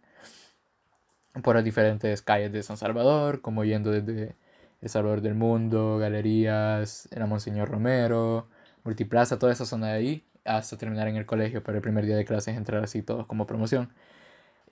por 1.42 1.56
las 1.56 1.64
diferentes 1.64 2.22
calles 2.22 2.52
de 2.52 2.62
San 2.62 2.76
Salvador, 2.76 3.40
como 3.40 3.64
yendo 3.64 3.90
desde 3.90 4.36
El 4.80 4.88
Salvador 4.88 5.20
del 5.20 5.34
Mundo, 5.34 5.98
Galerías, 5.98 7.08
era 7.12 7.26
Monseñor 7.26 7.68
Romero, 7.70 8.48
Multiplaza, 8.84 9.38
toda 9.38 9.52
esa 9.52 9.66
zona 9.66 9.88
de 9.88 9.92
ahí, 9.94 10.24
hasta 10.44 10.76
terminar 10.76 11.08
en 11.08 11.16
el 11.16 11.26
colegio 11.26 11.62
para 11.62 11.78
el 11.78 11.82
primer 11.82 12.06
día 12.06 12.16
de 12.16 12.24
clases, 12.24 12.56
entrar 12.56 12.84
así 12.84 13.02
todos 13.02 13.26
como 13.26 13.46
promoción. 13.46 13.90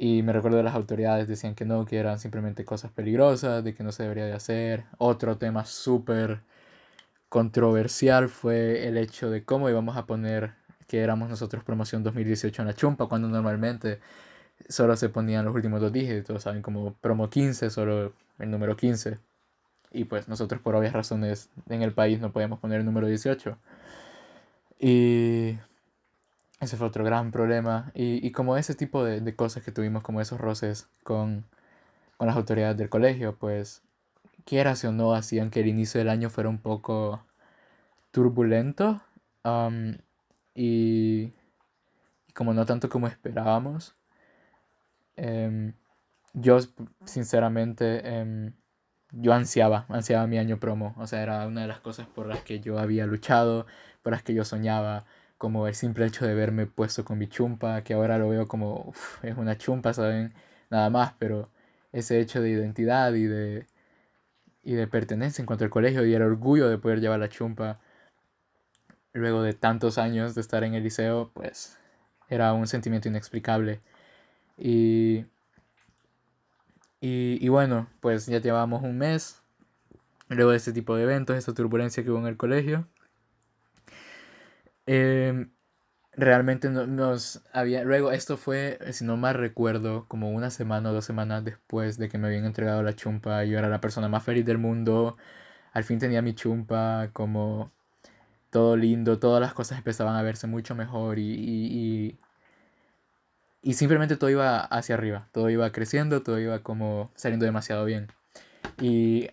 Y 0.05 0.25
me 0.25 0.33
recuerdo 0.33 0.61
las 0.65 0.75
autoridades 0.75 1.29
decían 1.29 1.55
que 1.55 1.65
no, 1.65 1.85
que 1.85 1.97
eran 1.97 2.19
simplemente 2.19 2.65
cosas 2.65 2.91
peligrosas, 2.91 3.63
de 3.63 3.73
que 3.73 3.85
no 3.85 3.93
se 3.93 4.03
debería 4.03 4.25
de 4.25 4.33
hacer. 4.33 4.83
Otro 4.99 5.39
tema 5.39 5.65
súper 5.65 6.41
controversial 7.29 8.29
fue 8.29 8.89
el 8.89 8.97
hecho 8.97 9.31
de 9.31 9.45
cómo 9.45 9.71
íbamos 9.71 9.97
a 9.97 10.05
poner 10.07 10.55
que 10.89 11.03
éramos 11.03 11.31
nosotros 11.31 11.63
promoción 11.63 12.03
2018 12.03 12.63
en 12.63 12.67
la 12.67 12.75
chumpa, 12.75 13.07
cuando 13.07 13.29
normalmente 13.29 14.01
solo 14.69 14.97
se 14.97 15.09
ponían 15.09 15.45
los 15.45 15.55
últimos 15.55 15.81
dos 15.81 15.93
dígitos, 15.93 16.43
¿saben? 16.43 16.63
Como 16.63 16.95
promo 16.95 17.31
15, 17.31 17.71
solo 17.71 18.13
el 18.41 18.51
número 18.51 18.77
15. 18.77 19.19
Y 19.93 20.03
pues 20.07 20.27
nosotros 20.27 20.61
por 20.61 20.75
obvias 20.75 20.95
razones 20.95 21.49
en 21.69 21.83
el 21.83 21.93
país 21.93 22.19
no 22.21 22.33
podíamos 22.33 22.59
poner 22.59 22.81
el 22.81 22.87
número 22.87 23.07
18. 23.07 23.57
Y 24.81 25.59
ese 26.63 26.77
fue 26.77 26.87
otro 26.87 27.05
gran 27.05 27.33
problema. 27.33 27.91
Y, 27.95 28.27
y 28.27 28.33
como 28.33 28.57
ese 28.57 28.75
tipo 28.75 29.05
de, 29.05 29.21
de, 29.21 29.37
cosas 29.37 29.65
que 29.65 29.73
tuvimos, 29.73 30.03
como 30.03 30.21
esos 30.21 30.41
roces 30.41 30.89
con, 31.03 31.45
con 32.17 32.29
las 32.29 32.37
autoridades 32.37 32.77
del 32.79 32.89
colegio, 32.89 33.37
pues 33.37 33.83
quieras 34.45 34.85
o 34.85 34.93
no, 34.93 35.15
hacían 35.15 35.51
que 35.51 35.61
el 35.61 35.69
inicio 35.69 35.99
del 35.99 36.09
año 36.09 36.31
fuera 36.31 36.49
un 36.49 36.59
poco 36.59 37.25
turbulento. 38.13 39.03
y, 40.55 41.33
como 42.35 42.55
no 42.55 42.65
tanto 42.67 42.89
como 42.89 43.09
esperábamos. 43.09 43.95
Em, 45.17 45.75
yo, 46.35 46.59
sinceramente, 47.05 48.19
em, 48.19 48.55
yo 49.13 49.33
ansiaba, 49.35 49.87
ansiaba 49.89 50.27
mi 50.27 50.39
año 50.39 50.59
promo. 50.59 50.95
O 50.99 51.07
sea, 51.07 51.23
era 51.23 51.47
una 51.47 51.63
de 51.63 51.67
las 51.69 51.81
cosas 51.81 52.07
por 52.07 52.27
las 52.27 52.43
que 52.43 52.61
yo 52.61 52.79
había 52.79 53.07
luchado, 53.07 53.67
por 54.03 54.13
las 54.13 54.23
que 54.23 54.35
yo 54.35 54.45
soñaba. 54.45 55.05
Como 55.43 55.67
el 55.67 55.75
simple 55.75 56.07
hecho 56.07 56.25
de 56.25 56.35
verme 56.35 56.67
puesto 56.67 57.05
con 57.05 57.19
mi 57.19 57.27
chumpa, 57.27 57.83
que 57.83 57.95
ahora 57.95 58.17
lo 58.17 58.29
veo 58.29 58.47
como, 58.47 58.93
es 59.25 59.37
una 59.37 59.59
chumpa, 59.59 59.93
¿saben? 59.93 60.33
Nada 60.71 60.89
más, 60.89 61.15
pero 61.19 61.51
ese 61.91 62.21
hecho 62.21 62.41
de 62.41 62.51
identidad 62.51 63.13
y 63.15 63.25
de, 63.25 63.67
y 64.63 64.75
de 64.75 64.87
pertenencia 64.87 65.43
en 65.43 65.47
cuanto 65.47 65.65
al 65.65 65.71
colegio 65.71 66.07
y 66.07 66.15
el 66.15 66.23
orgullo 66.23 66.69
de 66.69 66.79
poder 66.79 67.01
llevar 67.01 67.19
la 67.19 67.29
chumpa 67.29 67.81
luego 69.13 69.43
de 69.43 69.53
tantos 69.53 69.99
años 69.99 70.37
de 70.37 70.43
estar 70.43 70.63
en 70.63 70.75
el 70.75 70.85
liceo, 70.85 71.33
pues 71.35 71.77
era 72.29 72.53
un 72.53 72.69
sentimiento 72.69 73.09
inexplicable. 73.09 73.81
Y, 74.57 75.27
y, 77.01 77.49
bueno, 77.49 77.89
pues 78.01 78.27
ya 78.27 78.39
llevamos 78.39 78.85
un 78.85 78.97
mes 78.97 79.43
luego 80.29 80.53
de 80.53 80.59
este 80.59 80.73
tipo 80.73 80.95
de 80.95 81.03
eventos, 81.03 81.37
esta 81.37 81.53
turbulencia 81.53 82.05
que 82.05 82.11
hubo 82.13 82.21
en 82.21 82.29
el 82.29 82.37
colegio. 82.37 82.87
Em, 84.87 85.53
realmente 86.13 86.69
nos 86.71 87.43
había, 87.53 87.85
luego 87.85 88.13
esto 88.13 88.37
fue, 88.37 88.79
si 88.93 89.05
no 89.05 89.17
mal 89.17 89.35
recuerdo, 89.35 90.07
como 90.09 90.31
una 90.33 90.51
semana 90.51 90.91
o 90.91 90.93
dos 90.95 91.05
semanas 91.05 91.45
después 91.45 91.99
de 91.99 92.09
que 92.09 92.19
me 92.19 92.29
habían 92.29 92.45
entregado 92.45 92.83
la 92.83 92.95
chumpa, 92.95 93.45
yo 93.45 93.59
era 93.59 93.69
la 93.69 93.81
persona 93.81 94.09
más 94.09 94.25
feliz 94.25 94.45
del 94.47 94.59
mundo, 94.59 95.17
al 95.73 95.85
fin 95.85 95.99
tenía 95.99 96.23
mi 96.23 96.35
chumpa, 96.35 97.11
como 97.13 97.73
todo 98.51 98.77
lindo, 98.77 99.19
todas 99.19 99.41
las 99.41 99.55
cosas 99.55 99.79
empezaban 99.79 100.17
a 100.17 100.23
verse 100.23 100.47
mucho 100.47 100.75
mejor 100.75 101.19
y 101.19 102.19
y 103.63 103.75
simplemente 103.75 104.17
todo 104.17 104.29
iba 104.31 104.61
hacia 104.61 104.97
arriba, 104.97 105.29
todo 105.33 105.49
iba 105.49 105.71
creciendo, 105.71 106.23
todo 106.23 106.39
iba 106.41 106.59
como 106.61 107.11
saliendo 107.15 107.47
demasiado 107.47 107.85
bien. 107.85 108.09
Y 108.81 109.29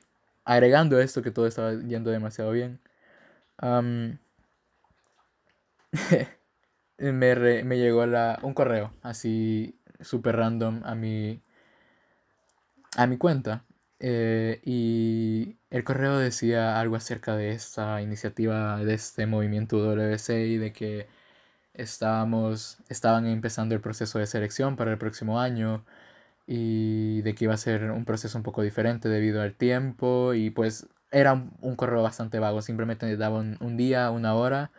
agregando 0.45 0.99
esto 0.99 1.21
que 1.23 1.31
todo 1.31 1.47
estaba 1.47 1.73
yendo 1.73 2.11
demasiado 2.11 2.51
bien, 2.51 2.79
me, 6.97 7.63
me, 7.63 7.77
llegó 7.77 8.05
la, 8.05 8.39
un 8.43 8.53
correo 8.53 8.93
así 9.01 9.79
súper 10.01 10.37
random 10.37 10.81
a 10.85 10.95
mi, 10.95 11.41
a 12.97 13.07
mi 13.07 13.17
cuenta. 13.17 13.65
Eh, 13.99 14.61
y 14.63 15.57
el 15.69 15.83
correo 15.83 16.17
decía 16.17 16.79
algo 16.79 16.95
acerca 16.95 17.35
de 17.35 17.51
esta 17.51 18.01
iniciativa, 18.01 18.77
de 18.83 18.93
este 18.93 19.25
movimiento 19.27 19.77
WC 19.79 20.47
y 20.47 20.57
de 20.57 20.71
que 20.73 21.07
estábamos, 21.73 22.79
estaban 22.89 23.27
empezando 23.27 23.75
el 23.75 23.81
proceso 23.81 24.19
de 24.19 24.27
selección 24.27 24.75
para 24.77 24.91
el 24.91 24.97
próximo 24.97 25.39
año 25.39 25.85
y 26.47 27.21
de 27.23 27.35
que 27.35 27.45
iba 27.45 27.53
a 27.53 27.57
ser 27.57 27.91
un 27.91 28.05
proceso 28.05 28.37
un 28.37 28.43
poco 28.43 28.61
diferente 28.63 29.09
debido 29.09 29.41
al 29.41 29.55
tiempo 29.55 30.33
y 30.33 30.49
pues 30.51 30.87
era 31.11 31.33
un, 31.33 31.75
correo 31.75 32.03
bastante 32.03 32.39
vago, 32.39 32.61
simplemente 32.61 33.17
daban 33.17 33.57
un, 33.61 33.77
día, 33.77 34.11
una 34.11 34.35
hora 34.35 34.71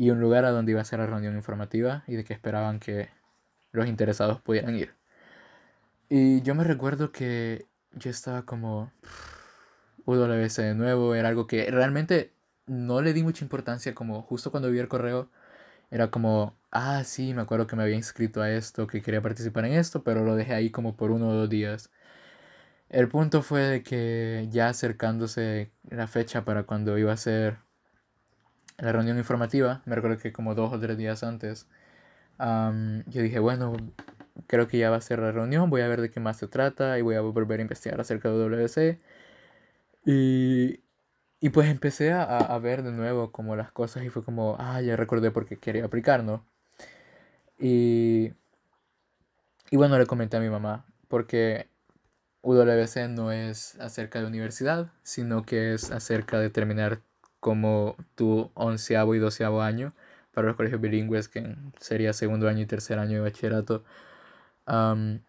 y 0.00 0.08
un 0.08 0.18
lugar 0.18 0.46
a 0.46 0.50
donde 0.50 0.72
iba 0.72 0.80
a 0.80 0.84
ser 0.84 0.98
la 1.00 1.06
reunión 1.06 1.36
informativa 1.36 2.04
y 2.06 2.16
de 2.16 2.24
que 2.24 2.32
esperaban 2.32 2.80
que 2.80 3.10
los 3.70 3.86
interesados 3.86 4.40
pudieran 4.40 4.74
ir. 4.74 4.94
Y 6.08 6.40
yo 6.40 6.54
me 6.54 6.64
recuerdo 6.64 7.12
que 7.12 7.66
yo 7.92 8.10
estaba 8.10 8.46
como 8.46 8.90
UWC 10.06 10.62
de 10.62 10.74
nuevo, 10.74 11.14
era 11.14 11.28
algo 11.28 11.46
que 11.46 11.70
realmente 11.70 12.32
no 12.66 13.02
le 13.02 13.12
di 13.12 13.22
mucha 13.22 13.44
importancia 13.44 13.94
como 13.94 14.22
justo 14.22 14.50
cuando 14.50 14.70
vi 14.70 14.78
el 14.78 14.88
correo 14.88 15.28
era 15.90 16.10
como, 16.10 16.56
ah, 16.70 17.04
sí, 17.04 17.34
me 17.34 17.42
acuerdo 17.42 17.66
que 17.66 17.76
me 17.76 17.82
había 17.82 17.96
inscrito 17.96 18.40
a 18.42 18.50
esto, 18.50 18.86
que 18.86 19.02
quería 19.02 19.20
participar 19.22 19.66
en 19.66 19.74
esto, 19.74 20.02
pero 20.04 20.24
lo 20.24 20.34
dejé 20.36 20.54
ahí 20.54 20.70
como 20.70 20.96
por 20.96 21.10
uno 21.10 21.28
o 21.28 21.34
dos 21.34 21.50
días. 21.50 21.90
El 22.88 23.08
punto 23.08 23.42
fue 23.42 23.60
de 23.62 23.82
que 23.82 24.48
ya 24.50 24.68
acercándose 24.68 25.72
la 25.90 26.06
fecha 26.08 26.44
para 26.44 26.64
cuando 26.64 26.98
iba 26.98 27.12
a 27.12 27.16
ser 27.16 27.58
la 28.80 28.92
reunión 28.92 29.18
informativa, 29.18 29.82
me 29.86 29.94
recuerdo 29.94 30.18
que 30.18 30.32
como 30.32 30.54
dos 30.54 30.72
o 30.72 30.80
tres 30.80 30.96
días 30.98 31.22
antes, 31.22 31.68
yo 32.38 33.22
dije, 33.22 33.38
bueno, 33.38 33.76
creo 34.46 34.68
que 34.68 34.78
ya 34.78 34.90
va 34.90 34.96
a 34.96 35.00
ser 35.00 35.20
la 35.20 35.32
reunión, 35.32 35.70
voy 35.70 35.82
a 35.82 35.88
ver 35.88 36.00
de 36.00 36.10
qué 36.10 36.20
más 36.20 36.38
se 36.38 36.48
trata 36.48 36.98
y 36.98 37.02
voy 37.02 37.16
a 37.16 37.20
volver 37.20 37.60
a 37.60 37.62
investigar 37.62 38.00
acerca 38.00 38.30
de 38.30 38.38
WC. 38.38 39.00
Y 40.04 40.80
y 41.40 41.50
pues 41.50 41.68
empecé 41.70 42.12
a, 42.12 42.22
a, 42.22 42.58
ver 42.58 42.82
de 42.82 42.92
nuevo 42.92 43.32
como 43.32 43.56
las 43.56 43.72
cosas 43.72 44.04
y 44.04 44.10
fue 44.10 44.22
como, 44.22 44.56
ah, 44.58 44.80
ya 44.82 44.96
recordé 44.96 45.30
por 45.30 45.46
qué 45.46 45.58
quería 45.58 45.86
aplicar, 45.86 46.22
¿no? 46.22 46.44
Y, 47.58 48.32
y 49.70 49.76
bueno, 49.76 49.98
le 49.98 50.06
comenté 50.06 50.36
a 50.36 50.40
mi 50.40 50.50
mamá, 50.50 50.86
porque 51.08 51.68
UWC 52.42 53.08
no 53.08 53.32
es 53.32 53.76
acerca 53.80 54.20
de 54.20 54.26
universidad, 54.26 54.92
sino 55.02 55.44
que 55.44 55.74
es 55.74 55.90
acerca 55.90 56.38
de 56.40 56.50
terminar 56.50 57.02
como 57.40 57.96
tu 58.14 58.50
onceavo 58.54 59.14
y 59.14 59.18
doceavo 59.18 59.62
año 59.62 59.92
para 60.32 60.46
los 60.46 60.56
colegios 60.56 60.80
bilingües, 60.80 61.28
que 61.28 61.56
sería 61.80 62.12
segundo 62.12 62.48
año 62.48 62.62
y 62.62 62.66
tercer 62.66 62.98
año 62.98 63.14
de 63.14 63.20
bachillerato, 63.20 63.84
en 64.66 65.22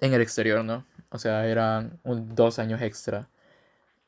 el 0.00 0.20
exterior, 0.20 0.64
¿no? 0.64 0.86
O 1.10 1.18
sea, 1.18 1.46
eran 1.46 1.98
dos 2.04 2.58
años 2.58 2.80
extra 2.82 3.28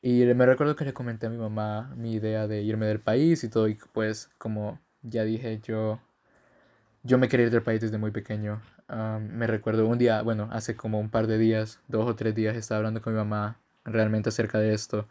y 0.01 0.25
me 0.25 0.45
recuerdo 0.45 0.75
que 0.75 0.85
le 0.85 0.93
comenté 0.93 1.27
a 1.27 1.29
mi 1.29 1.37
mamá 1.37 1.93
mi 1.95 2.13
idea 2.13 2.47
de 2.47 2.61
irme 2.61 2.85
del 2.85 2.99
país 2.99 3.43
y 3.43 3.49
todo, 3.49 3.67
y 3.67 3.75
pues 3.93 4.29
como 4.37 4.79
ya 5.01 5.23
dije, 5.23 5.59
yo, 5.63 5.99
yo 7.03 7.17
me 7.17 7.27
quería 7.29 7.47
ir 7.47 7.51
del 7.51 7.63
país 7.63 7.81
desde 7.81 7.97
muy 7.97 8.11
pequeño. 8.11 8.61
me 8.89 9.47
recuerdo 9.47 9.87
un 9.87 9.97
día, 9.97 10.21
bueno, 10.21 10.49
hace 10.51 10.75
como 10.75 10.99
un 10.99 11.09
par 11.09 11.27
de 11.27 11.37
días, 11.37 11.79
dos 11.87 12.07
o 12.07 12.15
tres 12.15 12.35
días, 12.35 12.55
estaba 12.55 12.79
hablando 12.79 13.01
con 13.01 13.13
mi 13.13 13.17
mamá 13.19 13.59
realmente 13.85 14.29
acerca 14.29 14.59
de 14.59 14.73
esto. 14.73 15.07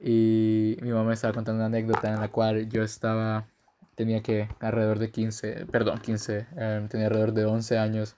Y 0.00 0.76
mi 0.82 0.90
mamá 0.90 1.04
me 1.08 1.14
estaba 1.14 1.34
contando 1.34 1.58
una 1.58 1.66
anécdota 1.66 2.12
en 2.12 2.20
la 2.20 2.28
cual 2.28 2.68
yo 2.68 2.82
estaba, 2.82 3.46
tenía 3.94 4.22
que 4.22 4.48
alrededor 4.60 4.98
de 4.98 5.10
15, 5.10 5.66
perdón, 5.70 6.00
15, 6.00 6.46
em, 6.56 6.88
tenía 6.88 7.06
alrededor 7.06 7.32
de 7.32 7.44
11 7.46 7.78
años. 7.78 8.16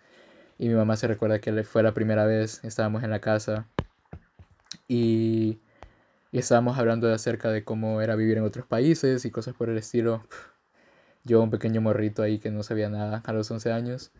Y 0.58 0.68
mi 0.68 0.74
mamá 0.74 0.96
se 0.96 1.06
recuerda 1.08 1.40
que 1.40 1.64
fue 1.64 1.82
la 1.82 1.94
primera 1.94 2.24
vez, 2.26 2.64
estábamos 2.64 3.04
en 3.04 3.10
la 3.10 3.20
casa 3.20 3.66
Y, 4.88 5.60
y 6.32 6.38
estábamos 6.38 6.78
hablando 6.78 7.06
de 7.08 7.14
acerca 7.14 7.50
de 7.50 7.64
cómo 7.64 8.00
era 8.02 8.16
vivir 8.16 8.38
en 8.38 8.44
otros 8.44 8.66
países 8.66 9.24
y 9.24 9.30
cosas 9.30 9.54
por 9.54 9.68
el 9.70 9.78
estilo. 9.78 10.22
Yo, 11.24 11.42
un 11.42 11.50
pequeño 11.50 11.80
morrito 11.80 12.22
ahí 12.22 12.38
que 12.38 12.50
no 12.50 12.62
sabía 12.62 12.88
nada 12.88 13.22
a 13.24 13.32
los 13.32 13.50
11 13.50 13.72
años. 13.72 14.12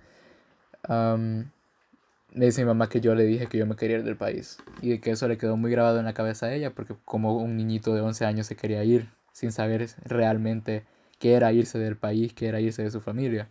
Me 2.37 2.45
dice 2.45 2.61
mi 2.61 2.67
mamá 2.67 2.89
que 2.89 3.01
yo 3.01 3.15
le 3.15 3.25
dije 3.25 3.47
que 3.47 3.57
yo 3.57 3.67
me 3.67 3.77
quería 3.77 3.97
ir 3.97 4.05
del 4.05 4.17
país. 4.17 4.59
Y 4.83 4.99
que 4.99 5.11
eso 5.11 5.27
le 5.27 5.39
quedó 5.39 5.57
muy 5.57 5.71
grabado 5.71 5.99
en 5.99 6.05
la 6.05 6.13
cabeza 6.13 6.47
a 6.47 6.53
ella, 6.53 6.75
porque 6.75 6.95
como 7.07 7.35
un 7.39 7.57
niñito 7.57 7.95
de 7.95 8.03
11 8.03 8.27
años 8.27 8.47
se 8.47 8.57
quería 8.57 8.85
ir, 8.85 9.09
sin 9.33 9.53
saber 9.53 9.89
realmente 10.05 10.85
qué 11.19 11.33
era 11.33 11.53
irse 11.53 11.79
del 11.79 11.97
país, 11.97 12.35
qué 12.35 12.49
era 12.49 12.61
irse 12.61 12.83
de 12.83 12.91
su 12.91 13.01
familia. 13.01 13.49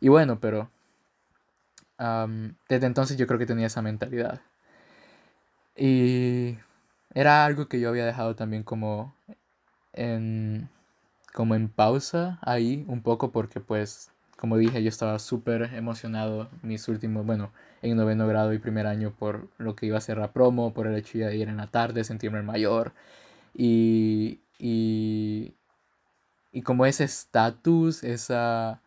Y 0.00 0.08
bueno, 0.08 0.38
pero 0.38 0.70
desde 2.68 2.86
entonces 2.86 3.16
yo 3.16 3.26
creo 3.26 3.38
que 3.38 3.46
tenía 3.46 3.66
esa 3.66 3.80
mentalidad. 3.80 4.42
Y 5.74 6.58
era 7.14 7.46
algo 7.46 7.68
que 7.68 7.80
yo 7.80 7.88
había 7.88 8.04
dejado 8.04 8.36
también 8.36 8.64
como 8.64 9.14
en, 9.94 10.68
como 11.32 11.54
en 11.54 11.70
pausa 11.70 12.38
ahí 12.42 12.84
un 12.86 13.02
poco 13.02 13.32
porque 13.32 13.60
pues 13.60 14.10
como 14.38 14.56
dije 14.56 14.82
yo 14.82 14.88
estaba 14.88 15.18
súper 15.18 15.74
emocionado 15.74 16.48
mis 16.62 16.88
últimos, 16.88 17.26
bueno, 17.26 17.50
en 17.82 17.96
noveno 17.96 18.26
grado 18.28 18.52
y 18.54 18.58
primer 18.58 18.86
año 18.86 19.12
por 19.18 19.48
lo 19.58 19.76
que 19.76 19.86
iba 19.86 19.98
a 19.98 20.00
ser 20.00 20.18
la 20.18 20.32
promo, 20.32 20.72
por 20.74 20.86
el 20.86 20.96
hecho 20.96 21.18
de 21.18 21.36
ir 21.36 21.48
en 21.48 21.56
la 21.58 21.66
tarde, 21.68 22.04
sentirme 22.04 22.42
mayor. 22.42 22.92
Y, 23.54 24.40
y, 24.58 25.54
y 26.52 26.62
como 26.62 26.86
ese 26.86 27.04
estatus, 27.04 28.04
esa 28.04 28.80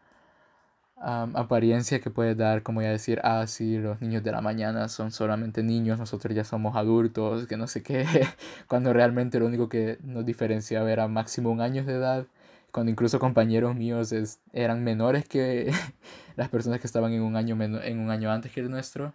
apariencia 1.01 2.00
que 2.00 2.10
puede 2.12 2.36
dar, 2.36 2.63
como 2.63 2.81
ya 2.81 2.89
decir, 2.89 3.20
ah, 3.24 3.46
sí, 3.48 3.77
los 3.77 4.01
niños 4.01 4.24
de 4.24 4.31
la 4.31 4.41
mañana 4.41 4.88
son 4.88 5.12
solamente 5.12 5.63
niños, 5.63 5.98
nosotros 6.00 6.36
ya 6.36 6.43
somos 6.43 6.75
adultos, 6.75 7.48
que 7.48 7.58
no 7.58 7.67
sé 7.67 7.81
qué, 7.84 8.05
cuando 8.67 8.93
realmente 8.93 9.39
lo 9.39 9.48
único 9.48 9.67
que 9.70 9.98
nos 10.03 10.25
diferenciaba 10.25 10.91
era 10.91 11.08
máximo 11.08 11.50
un 11.51 11.62
año 11.62 11.84
de 11.84 11.93
edad, 11.93 12.25
cuando 12.72 12.92
incluso 12.92 13.20
compañeros 13.20 13.75
míos 13.75 14.13
eran 14.54 14.84
menores 14.84 15.28
que 15.28 15.72
las 16.36 16.50
personas 16.50 16.80
que 16.80 16.88
estaban 16.88 17.13
en 17.13 17.22
un 17.22 17.36
año, 17.36 17.62
en 17.62 18.00
un 18.00 18.10
año 18.10 18.32
antes 18.32 18.51
que 18.51 18.62
el 18.62 18.70
nuestro, 18.70 19.13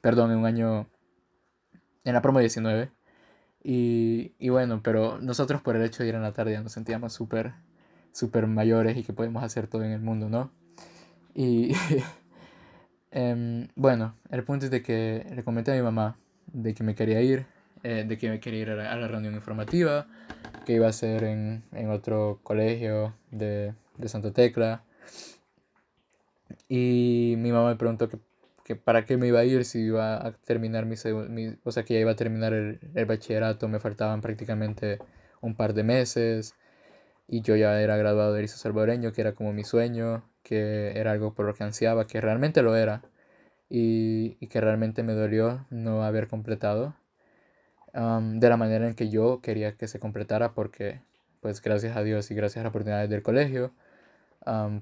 perdón, 0.00 0.30
en 0.32 0.38
un 0.38 0.46
año, 0.46 0.86
en 2.04 2.14
la 2.14 2.22
promo 2.22 2.40
19. 2.40 2.90
Y, 3.62 4.34
y 4.38 4.48
bueno, 4.50 4.82
pero 4.82 5.18
nosotros 5.20 5.62
por 5.62 5.76
el 5.76 5.82
hecho 5.82 6.02
de 6.02 6.10
ir 6.10 6.14
en 6.14 6.22
la 6.22 6.32
tarde 6.32 6.52
ya 6.52 6.60
nos 6.60 6.72
sentíamos 6.72 7.14
súper 7.14 7.54
super 8.14 8.46
mayores 8.46 8.96
y 8.96 9.02
que 9.02 9.12
podemos 9.12 9.42
hacer 9.42 9.66
todo 9.66 9.82
en 9.82 9.90
el 9.90 10.00
mundo, 10.00 10.30
¿no? 10.30 10.50
Y 11.34 11.74
em, 13.10 13.68
bueno, 13.74 14.14
el 14.30 14.44
punto 14.44 14.66
es 14.66 14.70
de 14.70 14.82
que 14.82 15.26
le 15.34 15.42
comenté 15.42 15.72
a 15.72 15.74
mi 15.74 15.82
mamá 15.82 16.16
de 16.46 16.74
que 16.74 16.84
me 16.84 16.94
quería 16.94 17.20
ir, 17.20 17.46
eh, 17.82 18.04
de 18.06 18.16
que 18.16 18.30
me 18.30 18.40
quería 18.40 18.60
ir 18.60 18.70
a 18.70 18.96
la, 18.96 19.08
reunión 19.08 19.34
informativa, 19.34 20.06
que 20.64 20.74
iba 20.74 20.88
a 20.88 20.92
ser 20.92 21.24
en, 21.24 21.64
en 21.72 21.90
otro 21.90 22.40
colegio 22.42 23.14
de, 23.30 23.74
de, 23.98 24.08
Santa 24.08 24.32
Tecla. 24.32 24.84
Y 26.68 27.34
mi 27.38 27.52
mamá 27.52 27.70
me 27.70 27.76
preguntó 27.76 28.08
que, 28.08 28.18
que, 28.64 28.76
para 28.76 29.04
qué 29.04 29.16
me 29.16 29.28
iba 29.28 29.40
a 29.40 29.44
ir 29.44 29.64
si 29.64 29.80
iba 29.80 30.26
a 30.26 30.32
terminar 30.32 30.86
mi, 30.86 30.96
mi 31.28 31.56
o 31.64 31.72
sea, 31.72 31.84
que 31.84 31.94
ya 31.94 32.00
iba 32.00 32.12
a 32.12 32.16
terminar 32.16 32.52
el, 32.52 32.80
el 32.94 33.06
bachillerato, 33.06 33.68
me 33.68 33.80
faltaban 33.80 34.20
prácticamente 34.20 34.98
un 35.40 35.54
par 35.56 35.74
de 35.74 35.84
meses. 35.84 36.54
Y 37.28 37.42
yo 37.42 37.56
ya 37.56 37.80
era 37.80 37.96
graduado 37.96 38.32
de 38.34 38.40
Erizo 38.40 38.58
Salvadoreño, 38.58 39.12
que 39.12 39.20
era 39.22 39.34
como 39.34 39.52
mi 39.52 39.64
sueño, 39.64 40.24
que 40.42 40.98
era 40.98 41.12
algo 41.12 41.34
por 41.34 41.46
lo 41.46 41.54
que 41.54 41.64
ansiaba, 41.64 42.06
que 42.06 42.20
realmente 42.20 42.62
lo 42.62 42.76
era. 42.76 43.02
Y, 43.70 44.36
y 44.40 44.48
que 44.48 44.60
realmente 44.60 45.02
me 45.02 45.14
dolió 45.14 45.66
no 45.70 46.04
haber 46.04 46.28
completado 46.28 46.94
de 47.94 48.48
la 48.48 48.56
manera 48.56 48.88
en 48.88 48.94
que 48.94 49.08
yo 49.08 49.40
quería 49.40 49.76
que 49.76 49.86
se 49.86 50.00
completara 50.00 50.52
porque 50.52 51.00
pues 51.40 51.62
gracias 51.62 51.96
a 51.96 52.02
Dios 52.02 52.30
y 52.30 52.34
gracias 52.34 52.60
a 52.60 52.64
las 52.64 52.70
oportunidades 52.70 53.08
del 53.08 53.22
colegio 53.22 53.72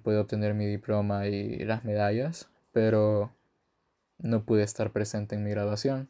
pude 0.02 0.16
obtener 0.18 0.54
mi 0.54 0.66
diploma 0.66 1.26
y 1.26 1.58
las 1.58 1.84
medallas, 1.84 2.48
pero 2.72 3.32
no 4.18 4.44
pude 4.44 4.62
estar 4.62 4.90
presente 4.92 5.34
en 5.34 5.44
mi 5.44 5.50
graduación, 5.50 6.08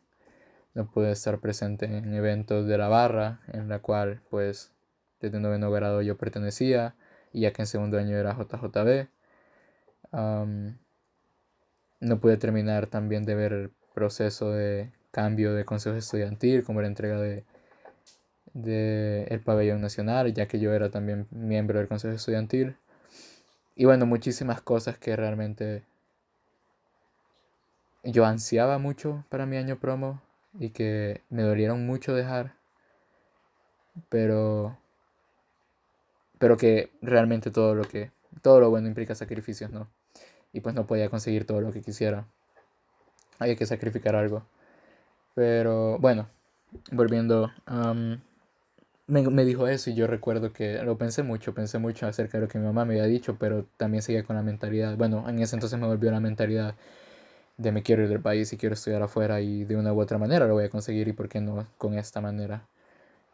no 0.75 0.91
pude 0.91 1.11
estar 1.11 1.39
presente 1.41 1.87
en 1.87 2.15
eventos 2.15 2.67
de 2.67 2.79
la 2.79 2.89
barra 2.89 3.41
en 3.53 3.69
la 3.69 3.81
cual 3.81 4.23
pues 4.31 4.73
desde 5.21 5.41
noveno 5.41 5.71
grado 5.71 6.03
yo 6.03 6.17
pertenecía, 6.17 6.95
y 7.33 7.43
ya 7.43 7.53
que 7.53 7.63
en 7.63 7.67
segundo 7.67 7.99
año 7.99 8.17
era 8.17 8.35
JJB. 8.35 9.09
no 12.01 12.21
pude 12.21 12.37
terminar 12.37 12.87
también 12.87 13.25
de 13.25 13.35
ver 13.35 13.53
el 13.53 13.73
proceso 13.95 14.51
de 14.51 14.93
cambio 15.13 15.55
de 15.55 15.65
consejo 15.65 15.97
estudiantil, 15.97 16.65
como 16.65 16.83
la 16.83 16.89
entrega 16.89 17.21
de, 17.21 17.45
de 18.55 19.25
el 19.25 19.41
pabellón 19.41 19.81
nacional, 19.81 20.35
ya 20.35 20.49
que 20.49 20.59
yo 20.59 20.73
era 20.73 20.91
también 20.91 21.29
miembro 21.31 21.79
del 21.79 21.89
consejo 21.89 22.15
estudiantil. 22.15 22.77
Y 23.77 23.85
bueno, 23.85 24.07
muchísimas 24.07 24.61
cosas 24.61 24.99
que 24.99 25.15
realmente 25.15 25.85
yo 28.05 28.25
ansiaba 28.27 28.79
mucho 28.79 29.25
para 29.29 29.47
mi 29.47 29.57
año 29.57 29.79
promo 29.79 30.21
y 30.59 30.71
que 30.71 31.23
me 31.31 31.43
dolieron 31.43 31.87
mucho 31.87 32.15
dejar. 32.15 32.55
Pero 34.09 34.77
pero 36.39 36.57
que 36.57 36.91
realmente 37.03 37.51
todo 37.51 37.75
lo 37.75 37.85
que 37.85 38.11
todo 38.43 38.59
lo 38.61 38.71
bueno 38.71 38.89
implica 38.89 39.15
sacrificios, 39.15 39.71
¿no? 39.71 39.89
Y 40.53 40.61
pues 40.61 40.75
no 40.75 40.87
podía 40.87 41.09
conseguir 41.09 41.47
todo 41.47 41.61
lo 41.61 41.73
que 41.73 41.83
quisiera. 41.83 42.27
Había 43.39 43.57
que 43.57 43.67
sacrificar 43.67 44.17
algo. 44.17 44.45
Pero 45.35 45.99
bueno, 45.99 46.27
volviendo, 46.91 47.51
me, 49.07 49.23
me, 49.23 49.45
dijo 49.45 49.67
eso 49.69 49.91
y 49.91 49.95
yo 49.95 50.07
recuerdo 50.07 50.53
que 50.53 50.83
lo 50.83 50.99
pensé 50.99 51.23
mucho, 51.23 51.55
pensé 51.55 51.79
mucho 51.79 52.07
acerca 52.07 52.39
de 52.39 52.43
lo 52.43 52.49
que 52.49 52.59
mi 52.59 52.65
mamá 52.67 52.85
me 52.85 52.95
había 52.95 53.07
dicho, 53.07 53.37
pero 53.39 53.67
también 53.77 54.03
seguía 54.03 54.25
con 54.25 54.37
la 54.37 54.43
mentalidad, 54.43 54.97
bueno, 54.97 55.29
en 55.29 55.39
ese 55.41 55.57
entonces 55.57 55.79
me 55.79 55.87
volvió 55.87 56.11
la 56.11 56.21
mentalidad 56.21 56.75
de 57.57 57.73
me 57.73 57.83
quiero 57.83 58.03
ir 58.03 58.09
del 58.09 58.21
país 58.21 58.53
y 58.53 58.57
quiero 58.57 58.75
estudiar 58.75 59.03
afuera 59.03 59.41
y 59.41 59.65
de 59.65 59.77
una 59.77 59.93
u 59.93 60.01
otra 60.01 60.19
manera 60.19 60.47
lo 60.47 60.55
voy 60.55 60.65
a 60.65 60.71
conseguir 60.71 61.09
y 61.09 61.13
por 61.13 61.29
qué 61.29 61.41
no 61.41 61.67
con 61.79 61.95
esta 61.95 62.21
manera. 62.21 62.67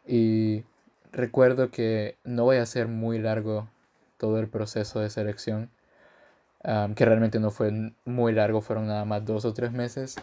Y 0.05 0.63
recuerdo 1.11 1.71
que 1.71 2.17
no 2.23 2.45
voy 2.45 2.57
a 2.57 2.63
hacer 2.63 2.87
muy 2.87 3.19
largo 3.19 3.69
todo 4.17 4.39
el 4.39 4.47
proceso 4.47 4.99
de 4.99 5.09
selección, 5.09 5.69
que 6.63 7.05
realmente 7.05 7.39
no 7.39 7.51
fue 7.51 7.93
muy 8.05 8.33
largo, 8.33 8.61
fueron 8.61 8.87
nada 8.87 9.05
más 9.05 9.25
dos 9.25 9.45
o 9.45 9.53
tres 9.53 9.71
meses. 9.71 10.15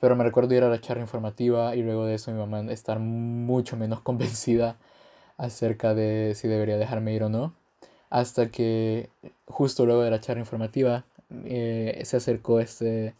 Pero 0.00 0.16
me 0.16 0.24
recuerdo 0.24 0.54
ir 0.54 0.62
a 0.62 0.68
la 0.68 0.80
charla 0.80 1.02
informativa 1.02 1.74
y 1.74 1.82
luego 1.82 2.06
de 2.06 2.14
eso 2.14 2.30
mi 2.30 2.38
mamá 2.38 2.60
estar 2.72 2.98
mucho 2.98 3.76
menos 3.76 4.00
convencida 4.02 4.76
acerca 5.36 5.94
de 5.94 6.34
si 6.34 6.48
debería 6.48 6.76
dejarme 6.76 7.14
ir 7.14 7.22
o 7.24 7.28
no. 7.28 7.54
Hasta 8.10 8.50
que 8.50 9.10
justo 9.46 9.86
luego 9.86 10.02
de 10.02 10.10
la 10.10 10.20
charla 10.20 10.40
informativa 10.40 11.04
eh, 11.44 12.00
se 12.04 12.16
acercó 12.16 12.60
este, 12.60 13.14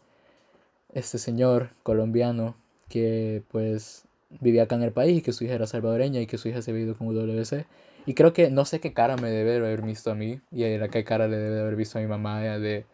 este 0.93 1.17
señor 1.17 1.69
colombiano 1.83 2.55
que 2.89 3.43
pues 3.51 4.05
vivía 4.41 4.63
acá 4.63 4.75
en 4.75 4.83
el 4.83 4.91
país 4.91 5.19
y 5.19 5.21
que 5.21 5.33
su 5.33 5.43
hija 5.43 5.55
era 5.55 5.67
salvadoreña 5.67 6.19
y 6.21 6.27
que 6.27 6.37
su 6.37 6.49
hija 6.49 6.61
se 6.61 6.71
había 6.71 6.83
ido 6.83 6.97
con 6.97 7.07
WC. 7.07 7.65
Y 8.05 8.13
creo 8.13 8.33
que 8.33 8.49
no 8.49 8.65
sé 8.65 8.79
qué 8.79 8.93
cara 8.93 9.17
me 9.17 9.29
debe 9.29 9.57
haber 9.57 9.81
visto 9.81 10.11
a 10.11 10.15
mí 10.15 10.39
y 10.51 10.63
a 10.63 10.87
qué 10.87 11.03
cara 11.03 11.27
le 11.27 11.37
debe 11.37 11.61
haber 11.61 11.75
visto 11.75 11.99
a 11.99 12.01
mi 12.01 12.07
mamá 12.07 12.41
de, 12.41 12.85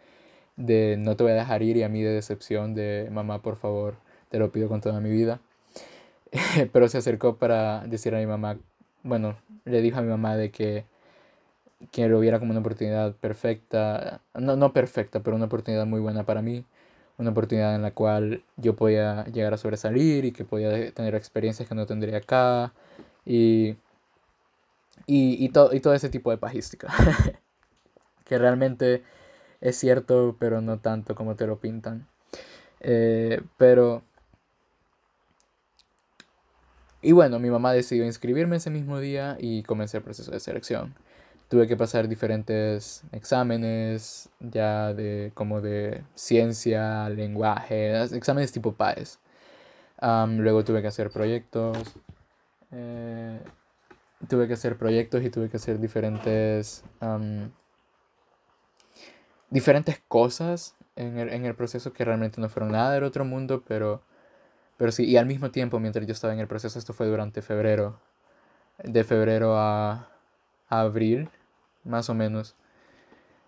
de 0.57 0.97
no 0.97 1.15
te 1.15 1.23
voy 1.23 1.33
a 1.33 1.35
dejar 1.35 1.61
ir 1.63 1.77
y 1.77 1.83
a 1.83 1.89
mí 1.89 2.01
de 2.01 2.11
decepción 2.11 2.75
de 2.75 3.09
mamá, 3.11 3.41
por 3.41 3.57
favor, 3.57 3.95
te 4.29 4.39
lo 4.39 4.51
pido 4.51 4.69
con 4.69 4.81
toda 4.81 4.99
mi 4.99 5.09
vida. 5.09 5.39
Pero 6.73 6.87
se 6.87 6.97
acercó 6.97 7.37
para 7.37 7.85
decir 7.87 8.15
a 8.15 8.19
mi 8.19 8.25
mamá, 8.25 8.57
bueno, 9.03 9.37
le 9.65 9.81
dijo 9.81 9.99
a 9.99 10.01
mi 10.01 10.09
mamá 10.09 10.35
de 10.37 10.51
que, 10.51 10.85
que 11.91 12.07
lo 12.07 12.19
viera 12.19 12.39
como 12.39 12.51
una 12.51 12.61
oportunidad 12.61 13.13
perfecta, 13.15 14.21
no, 14.33 14.55
no 14.55 14.73
perfecta, 14.73 15.21
pero 15.21 15.35
una 15.35 15.45
oportunidad 15.45 15.85
muy 15.85 15.99
buena 15.99 16.25
para 16.25 16.41
mí 16.41 16.65
una 17.17 17.31
oportunidad 17.31 17.75
en 17.75 17.81
la 17.81 17.91
cual 17.91 18.43
yo 18.57 18.75
podía 18.75 19.25
llegar 19.25 19.53
a 19.53 19.57
sobresalir 19.57 20.25
y 20.25 20.31
que 20.31 20.43
podía 20.43 20.91
tener 20.91 21.15
experiencias 21.15 21.67
que 21.67 21.75
no 21.75 21.85
tendría 21.85 22.17
acá 22.17 22.73
y, 23.25 23.77
y, 25.05 25.43
y, 25.43 25.49
todo, 25.49 25.73
y 25.73 25.79
todo 25.79 25.93
ese 25.93 26.09
tipo 26.09 26.31
de 26.31 26.37
pajística. 26.37 26.89
que 28.25 28.37
realmente 28.37 29.03
es 29.61 29.77
cierto, 29.77 30.35
pero 30.39 30.61
no 30.61 30.79
tanto 30.79 31.15
como 31.15 31.35
te 31.35 31.47
lo 31.47 31.59
pintan. 31.59 32.07
Eh, 32.81 33.41
pero... 33.57 34.03
Y 37.01 37.11
bueno, 37.11 37.39
mi 37.39 37.49
mamá 37.51 37.71
decidió 37.71 38.03
inscribirme 38.05 38.55
ese 38.55 38.71
mismo 38.71 38.99
día 38.99 39.37
y 39.39 39.63
comencé 39.63 39.97
el 39.97 40.03
proceso 40.03 40.31
de 40.31 40.39
selección 40.39 40.95
tuve 41.47 41.67
que 41.67 41.77
pasar 41.77 42.07
diferentes 42.07 43.03
exámenes 43.11 44.29
ya 44.39 44.93
de 44.93 45.31
como 45.33 45.61
de 45.61 46.03
ciencia, 46.15 47.09
lenguaje, 47.09 48.03
exámenes 48.15 48.51
tipo 48.51 48.73
PAES. 48.73 49.19
luego 50.01 50.63
tuve 50.63 50.81
que 50.81 50.87
hacer 50.87 51.09
proyectos. 51.11 51.77
Eh, 52.71 53.39
tuve 54.27 54.47
que 54.47 54.53
hacer 54.53 54.77
proyectos 54.77 55.23
y 55.23 55.29
tuve 55.29 55.49
que 55.49 55.57
hacer 55.57 55.79
diferentes 55.79 56.83
diferentes 59.55 60.01
cosas 60.09 60.75
en 60.97 61.17
el, 61.17 61.29
en 61.29 61.45
el 61.45 61.55
proceso 61.55 61.93
que 61.93 62.03
realmente 62.03 62.41
no 62.41 62.49
fueron 62.49 62.73
nada 62.73 62.91
del 62.91 63.05
otro 63.05 63.23
mundo, 63.23 63.63
pero, 63.65 64.03
pero 64.75 64.91
sí, 64.91 65.05
y 65.05 65.15
al 65.15 65.25
mismo 65.25 65.49
tiempo, 65.49 65.79
mientras 65.79 66.05
yo 66.05 66.11
estaba 66.11 66.33
en 66.33 66.41
el 66.41 66.47
proceso, 66.47 66.77
esto 66.77 66.91
fue 66.91 67.07
durante 67.07 67.41
febrero, 67.41 67.97
de 68.83 69.05
febrero 69.05 69.57
a, 69.57 70.09
a 70.67 70.81
abril, 70.81 71.29
más 71.85 72.09
o 72.09 72.13
menos. 72.13 72.55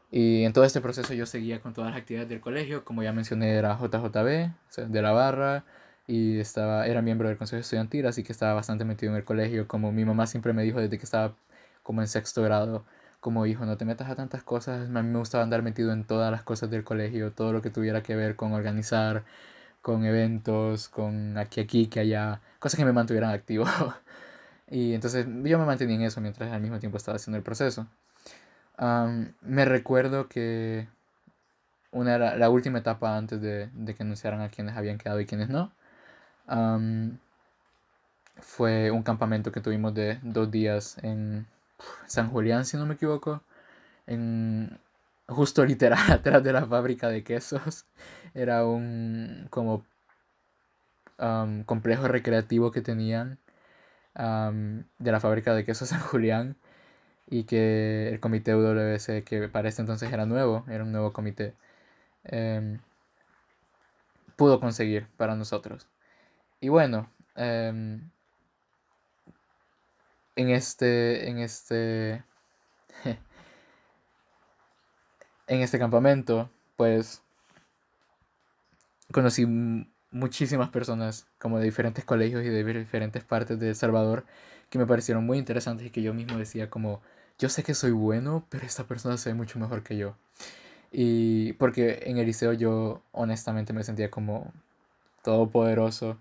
Y 0.09 0.43
en 0.45 0.53
todo 0.53 0.63
este 0.63 0.79
proceso 0.79 1.13
yo 1.13 1.25
seguía 1.25 1.59
con 1.59 1.73
todas 1.73 1.91
las 1.91 1.99
actividades 1.99 2.29
del 2.29 2.39
colegio, 2.39 2.85
como 2.85 3.03
ya 3.03 3.11
mencioné 3.11 3.55
era 3.55 3.77
JJB, 3.77 4.87
de 4.89 5.01
la 5.01 5.11
barra, 5.11 5.65
y 6.07 6.39
estaba, 6.39 6.87
era 6.87 7.01
miembro 7.01 7.27
del 7.27 7.37
consejo 7.37 7.59
estudiantil, 7.59 8.05
así 8.07 8.23
que 8.23 8.31
estaba 8.31 8.53
bastante 8.53 8.85
metido 8.85 9.11
en 9.11 9.17
el 9.17 9.25
colegio, 9.25 9.67
como 9.67 9.91
mi 9.91 10.05
mamá 10.05 10.25
siempre 10.25 10.53
me 10.53 10.63
dijo 10.63 10.79
desde 10.79 10.97
que 10.97 11.03
estaba 11.03 11.35
como 11.83 12.01
en 12.01 12.07
sexto 12.07 12.43
grado, 12.43 12.85
como 13.27 13.45
hijo, 13.45 13.65
no 13.65 13.75
te 13.75 13.83
metas 13.83 14.09
a 14.09 14.15
tantas 14.15 14.41
cosas, 14.41 14.87
a 14.87 15.01
mí 15.03 15.09
me 15.09 15.19
gustaba 15.19 15.43
andar 15.43 15.61
metido 15.61 15.91
en 15.91 16.05
todas 16.05 16.31
las 16.31 16.43
cosas 16.43 16.69
del 16.69 16.85
colegio, 16.85 17.33
todo 17.33 17.51
lo 17.51 17.61
que 17.61 17.69
tuviera 17.69 18.01
que 18.01 18.15
ver 18.15 18.37
con 18.37 18.53
organizar, 18.53 19.25
con 19.81 20.05
eventos, 20.05 20.87
con 20.87 21.37
aquí, 21.37 21.59
aquí, 21.59 21.87
que 21.87 21.99
allá, 21.99 22.39
cosas 22.59 22.77
que 22.77 22.85
me 22.85 22.93
mantuvieran 22.93 23.31
activo. 23.31 23.65
y 24.71 24.93
entonces 24.93 25.25
yo 25.43 25.59
me 25.59 25.65
mantenía 25.65 25.97
en 25.97 26.03
eso 26.03 26.21
mientras 26.21 26.53
al 26.53 26.61
mismo 26.61 26.79
tiempo 26.79 26.95
estaba 26.97 27.17
haciendo 27.17 27.37
el 27.37 27.43
proceso. 27.43 27.87
me 29.41 29.65
recuerdo 29.65 30.29
que 30.29 30.87
una 31.91 32.15
era 32.15 32.37
la 32.37 32.49
última 32.49 32.79
etapa 32.79 33.17
antes 33.17 33.41
de, 33.41 33.69
de, 33.73 33.93
que 33.93 34.03
anunciaran 34.03 34.39
a 34.39 34.47
quienes 34.49 34.77
habían 34.77 34.97
quedado 34.97 35.19
y 35.19 35.25
quienes 35.25 35.49
no. 35.49 35.73
fue 38.39 38.89
un 38.91 39.03
campamento 39.03 39.51
que 39.51 39.59
tuvimos 39.59 39.93
de 39.93 40.17
dos 40.23 40.49
días 40.49 40.97
en 41.03 41.45
San 42.07 42.29
Julián, 42.29 42.65
si 42.65 42.77
no 42.77 42.85
me 42.85 42.95
equivoco, 42.95 43.41
en 44.07 44.79
justo 45.27 45.65
literal 45.65 45.99
atrás 46.11 46.43
de 46.43 46.53
la 46.53 46.65
fábrica 46.65 47.09
de 47.09 47.23
quesos. 47.23 47.85
Era 48.33 48.65
un 48.65 49.47
como 49.49 49.85
complejo 51.65 52.07
recreativo 52.07 52.71
que 52.71 52.81
tenían 52.81 53.39
de 54.15 55.11
la 55.11 55.19
fábrica 55.19 55.53
de 55.53 55.63
quesos 55.63 55.89
San 55.93 56.01
Julián 56.01 56.55
y 57.29 57.43
que 57.43 58.09
el 58.09 58.19
comité 58.19 58.55
UWC, 58.55 59.23
que 59.23 59.49
para 59.51 59.69
este 59.69 59.81
entonces 59.81 60.11
era 60.11 60.25
nuevo, 60.25 60.65
era 60.69 60.83
un 60.83 60.91
nuevo 60.91 61.13
comité, 61.13 61.53
em, 62.23 62.79
pudo 64.35 64.59
conseguir 64.59 65.07
para 65.17 65.35
nosotros. 65.35 65.87
Y 66.61 66.69
bueno, 66.69 67.09
em, 67.35 68.09
en 70.37 70.49
este, 70.49 71.29
en 71.29 71.39
este, 71.39 72.23
en 75.47 75.61
este 75.61 75.79
campamento, 75.79 76.49
pues 76.77 77.21
conocí 79.11 79.45
muchísimas 80.11 80.69
personas 80.69 81.27
como 81.39 81.57
de 81.59 81.65
diferentes 81.65 82.05
colegios 82.05 82.45
y 82.45 82.49
de 82.49 82.63
diferentes 82.63 83.23
partes 83.23 83.59
de 83.59 83.69
El 83.69 83.75
Salvador 83.75 84.25
que 84.69 84.77
me 84.77 84.85
parecieron 84.85 85.25
muy 85.25 85.37
interesantes 85.39 85.87
y 85.87 85.89
que 85.89 86.01
yo 86.01 86.13
mismo 86.13 86.37
decía 86.37 86.69
como, 86.69 87.01
yo 87.39 87.49
sé 87.49 87.63
que 87.63 87.73
soy 87.73 87.91
bueno, 87.91 88.45
pero 88.49 88.65
esta 88.65 88.83
persona 88.85 89.17
se 89.17 89.29
ve 89.29 89.35
mucho 89.35 89.59
mejor 89.59 89.83
que 89.83 89.97
yo. 89.97 90.15
Y 90.91 91.53
porque 91.53 92.03
en 92.05 92.17
el 92.17 92.27
liceo 92.27 92.53
yo 92.53 93.01
honestamente 93.11 93.73
me 93.73 93.83
sentía 93.83 94.11
como 94.11 94.53
todopoderoso, 95.23 96.19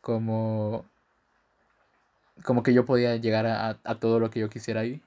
como 0.00 0.84
como 2.44 2.62
que 2.62 2.74
yo 2.74 2.84
podía 2.84 3.16
llegar 3.16 3.46
a, 3.46 3.78
a, 3.82 3.94
todo 3.96 4.20
lo 4.20 4.30
que 4.30 4.40
yo 4.40 4.48
quisiera 4.48 4.80
ahí 4.80 5.02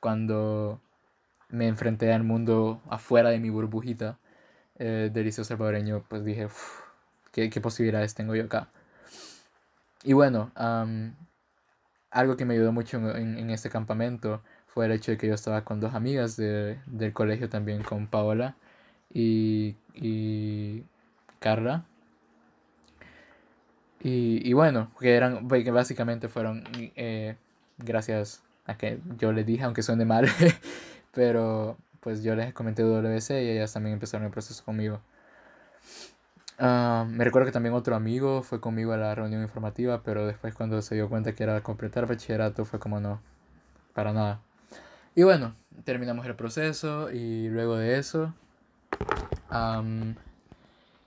cuando 0.00 0.80
me 1.48 1.68
enfrenté 1.68 2.12
al 2.12 2.24
mundo 2.24 2.80
afuera 2.88 3.30
de 3.30 3.40
mi 3.40 3.50
burbujita 3.50 4.18
eh, 4.78 5.10
del 5.12 5.24
liceo 5.24 5.44
salvadoreño 5.44 6.04
pues 6.08 6.24
dije 6.24 6.48
¿qué, 7.32 7.50
¿qué, 7.50 7.60
posibilidades 7.60 8.14
tengo 8.14 8.34
yo 8.34 8.44
acá 8.44 8.68
y 10.02 10.14
bueno 10.14 10.52
algo 12.10 12.36
que 12.36 12.44
me 12.44 12.54
ayudó 12.54 12.72
mucho 12.72 12.96
en, 13.16 13.38
en, 13.38 13.50
este 13.50 13.68
campamento 13.70 14.42
fue 14.66 14.86
el 14.86 14.92
hecho 14.92 15.12
de 15.12 15.18
que 15.18 15.28
yo 15.28 15.34
estaba 15.34 15.64
con 15.64 15.80
dos 15.80 15.94
amigas 15.94 16.36
de, 16.36 16.78
del 16.86 17.12
colegio 17.12 17.48
también 17.48 17.82
con 17.82 18.06
Paola 18.06 18.56
y, 19.12 19.76
y 19.94 20.84
Carla 21.40 21.84
y, 24.00 24.48
y 24.48 24.52
bueno, 24.54 24.90
que 24.98 25.14
eran, 25.14 25.46
pues, 25.48 25.62
que 25.62 25.70
básicamente 25.70 26.28
fueron 26.28 26.64
eh, 26.96 27.36
gracias 27.78 28.42
a 28.66 28.76
que 28.76 29.00
yo 29.18 29.32
les 29.32 29.46
dije, 29.46 29.64
aunque 29.64 29.82
suene 29.82 30.04
mal, 30.04 30.26
pero 31.12 31.76
pues 32.00 32.22
yo 32.22 32.34
les 32.34 32.54
comenté 32.54 32.82
WC 32.82 33.44
y 33.44 33.50
ellas 33.50 33.72
también 33.72 33.94
empezaron 33.94 34.24
el 34.24 34.32
proceso 34.32 34.64
conmigo. 34.64 35.00
Uh, 36.58 37.06
me 37.06 37.24
recuerdo 37.24 37.46
que 37.46 37.52
también 37.52 37.74
otro 37.74 37.96
amigo 37.96 38.42
fue 38.42 38.60
conmigo 38.60 38.92
a 38.92 38.96
la 38.96 39.14
reunión 39.14 39.42
informativa, 39.42 40.02
pero 40.02 40.26
después 40.26 40.54
cuando 40.54 40.80
se 40.82 40.94
dio 40.94 41.08
cuenta 41.08 41.34
que 41.34 41.42
era 41.42 41.62
completar 41.62 42.06
bachillerato 42.06 42.64
fue 42.64 42.78
como 42.78 43.00
no, 43.00 43.20
para 43.94 44.12
nada. 44.12 44.40
Y 45.14 45.22
bueno, 45.22 45.54
terminamos 45.84 46.26
el 46.26 46.36
proceso 46.36 47.10
y 47.10 47.48
luego 47.48 47.76
de 47.76 47.98
eso 47.98 48.34
um, 49.50 50.14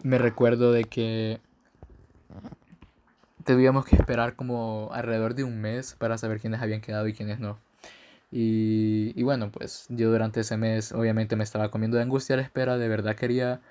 me 0.02 0.18
recuerdo 0.18 0.72
de 0.72 0.84
que 0.86 1.40
tuvimos 3.46 3.86
que 3.86 3.96
esperar 3.96 4.36
como 4.36 4.90
alrededor 4.94 5.36
de 5.36 5.44
un 5.44 5.60
mes 5.62 5.96
para 5.98 6.18
saber 6.18 6.40
quiénes 6.40 6.62
habían 6.62 6.82
quedado 6.82 7.08
y 7.08 7.14
quiénes 7.14 7.40
no. 7.40 7.60
Y, 8.32 9.14
y 9.16 9.24
bueno, 9.24 9.52
pues 9.52 9.86
yo 9.90 10.12
durante 10.12 10.42
ese 10.42 10.58
mes 10.58 10.92
obviamente 10.92 11.36
me 11.36 11.44
estaba 11.44 11.70
comiendo 11.70 11.98
de 11.98 12.04
angustia 12.04 12.34
a 12.36 12.38
la 12.38 12.44
espera, 12.44 12.78
de 12.78 12.88
verdad 12.88 13.16
quería... 13.16 13.62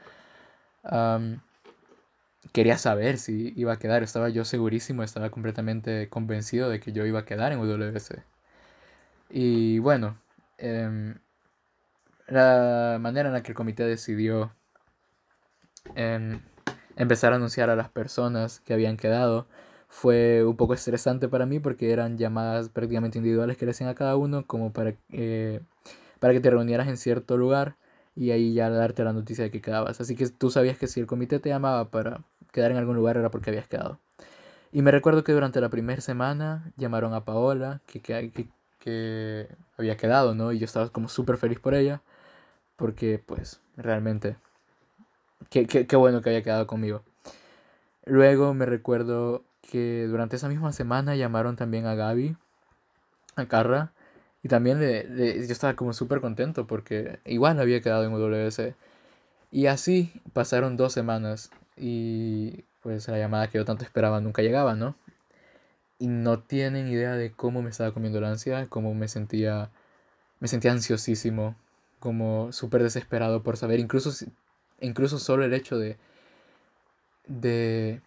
quería 2.53 2.79
saber 2.79 3.19
si 3.19 3.53
iba 3.57 3.73
a 3.73 3.79
quedar, 3.79 4.03
estaba 4.03 4.29
yo 4.29 4.45
segurísimo, 4.45 5.03
estaba 5.03 5.31
completamente 5.31 6.09
convencido 6.09 6.69
de 6.71 6.81
que 6.81 6.93
yo 6.93 7.07
iba 7.07 7.21
a 7.21 7.25
quedar 7.25 7.53
en 7.53 7.61
UWC. 7.61 8.23
Y 9.31 9.79
bueno, 9.79 10.19
em, 10.59 11.17
la 12.29 12.99
manera 13.01 13.29
en 13.29 13.35
la 13.35 13.43
que 13.43 13.53
el 13.53 13.55
comité 13.57 13.85
decidió 13.85 14.55
em, 15.95 16.41
empezar 16.97 17.33
a 17.33 17.37
anunciar 17.37 17.71
a 17.71 17.77
las 17.77 17.89
personas 17.89 18.61
que 18.61 18.75
habían 18.75 18.97
quedado 18.97 19.47
fue 19.93 20.43
un 20.43 20.57
poco 20.57 20.73
estresante 20.73 21.29
para 21.29 21.45
mí 21.45 21.61
porque 21.61 21.93
eran 21.93 22.17
llamadas 22.17 22.71
prácticamente 22.71 23.19
individuales 23.19 23.59
que 23.59 23.67
le 23.67 23.73
hacían 23.73 23.91
a 23.91 23.95
cada 23.95 24.17
uno 24.17 24.47
como 24.47 24.73
para, 24.73 24.95
eh, 25.11 25.61
para 26.19 26.33
que 26.33 26.41
te 26.41 26.49
reunieras 26.49 26.89
en 26.89 26.97
cierto 26.97 27.37
lugar 27.37 27.77
y 28.17 28.31
ahí 28.31 28.55
ya 28.55 28.71
darte 28.71 29.05
la 29.05 29.13
noticia 29.13 29.45
de 29.45 29.51
que 29.51 29.61
quedabas. 29.61 30.01
Así 30.01 30.17
que 30.17 30.27
tú 30.31 30.51
sabías 30.51 30.79
que 30.79 30.87
si 30.87 30.99
el 30.99 31.07
comité 31.07 31.41
te 31.41 31.51
llamaba 31.51 31.91
para 31.91 32.25
quedar 32.53 32.71
en 32.71 32.79
algún 32.79 32.97
lugar 32.97 33.19
era 33.19 33.31
porque 33.31 33.51
habías 33.51 33.69
quedado. 33.69 34.01
Y 34.73 34.81
me 34.81 34.93
recuerdo 34.93 35.25
que 35.25 35.33
durante 35.33 35.61
la 35.61 35.69
primera 35.69 36.01
semana 36.01 36.73
llamaron 36.79 37.13
a 37.13 37.27
Paola, 37.27 37.83
que, 37.87 38.01
que, 38.01 38.49
que 38.79 39.49
había 39.77 39.99
quedado, 39.99 40.35
¿no? 40.35 40.53
Y 40.53 40.59
yo 40.59 40.65
estaba 40.65 40.89
como 40.89 41.11
súper 41.11 41.37
feliz 41.37 41.61
por 41.61 41.75
ella, 41.75 42.01
porque 42.77 43.23
pues 43.25 43.61
realmente, 43.77 44.37
qué, 45.51 45.67
qué, 45.67 45.87
qué 45.87 45.97
bueno 45.97 46.23
que 46.23 46.31
había 46.31 46.43
quedado 46.43 46.67
conmigo. 46.67 47.03
Luego 48.07 48.55
me 48.55 48.65
recuerdo 48.65 49.45
que 49.63 50.07
durante 50.09 50.37
esa 50.37 50.49
misma 50.49 50.73
semana 50.73 51.15
llamaron 51.17 51.57
también 51.57 51.87
a 51.87 51.95
Gaby, 51.95 52.37
a 53.37 53.47
Carra, 53.47 53.93
y 54.43 54.49
también 54.49 54.81
le, 54.81 55.47
yo 55.47 55.53
estaba 55.53 55.77
como 55.77 55.93
súper 55.93 56.21
contento 56.21 56.67
porque 56.67 57.21
igual 57.25 57.61
había 57.61 57.81
quedado 57.81 58.05
en 58.05 58.13
UWC. 58.13 58.75
Y 59.53 59.67
así 59.67 60.13
pasaron 60.33 60.77
dos 60.77 60.93
semanas 60.93 61.51
y 61.77 62.65
pues 62.83 63.07
la 63.09 63.19
llamada 63.19 63.49
que 63.49 63.59
yo 63.59 63.65
tanto 63.65 63.85
esperaba 63.85 64.21
nunca 64.21 64.43
llegaba, 64.43 64.75
¿no? 64.75 64.97
Y 65.99 66.09
no 66.09 66.41
tienen 66.41 66.89
idea 66.89 67.15
de 67.15 67.33
cómo 67.33 67.63
me 67.63 67.71
estaba 67.71 67.93
comiendo 67.93 68.21
la 68.21 68.31
ansiedad, 68.31 68.67
cómo 68.69 68.95
me 68.95 69.09
sentía, 69.09 69.71
me 70.41 70.49
sentía 70.49 70.73
ansiosísimo, 70.73 71.55
como 72.01 72.53
súper 72.53 72.83
desesperado 72.83 73.43
por 73.45 73.57
saber, 73.57 73.79
incluso, 73.79 74.11
incluso 74.81 75.19
solo 75.21 75.45
el 75.45 75.55
hecho 75.55 75.79
de, 75.79 75.97
de 77.29 78.01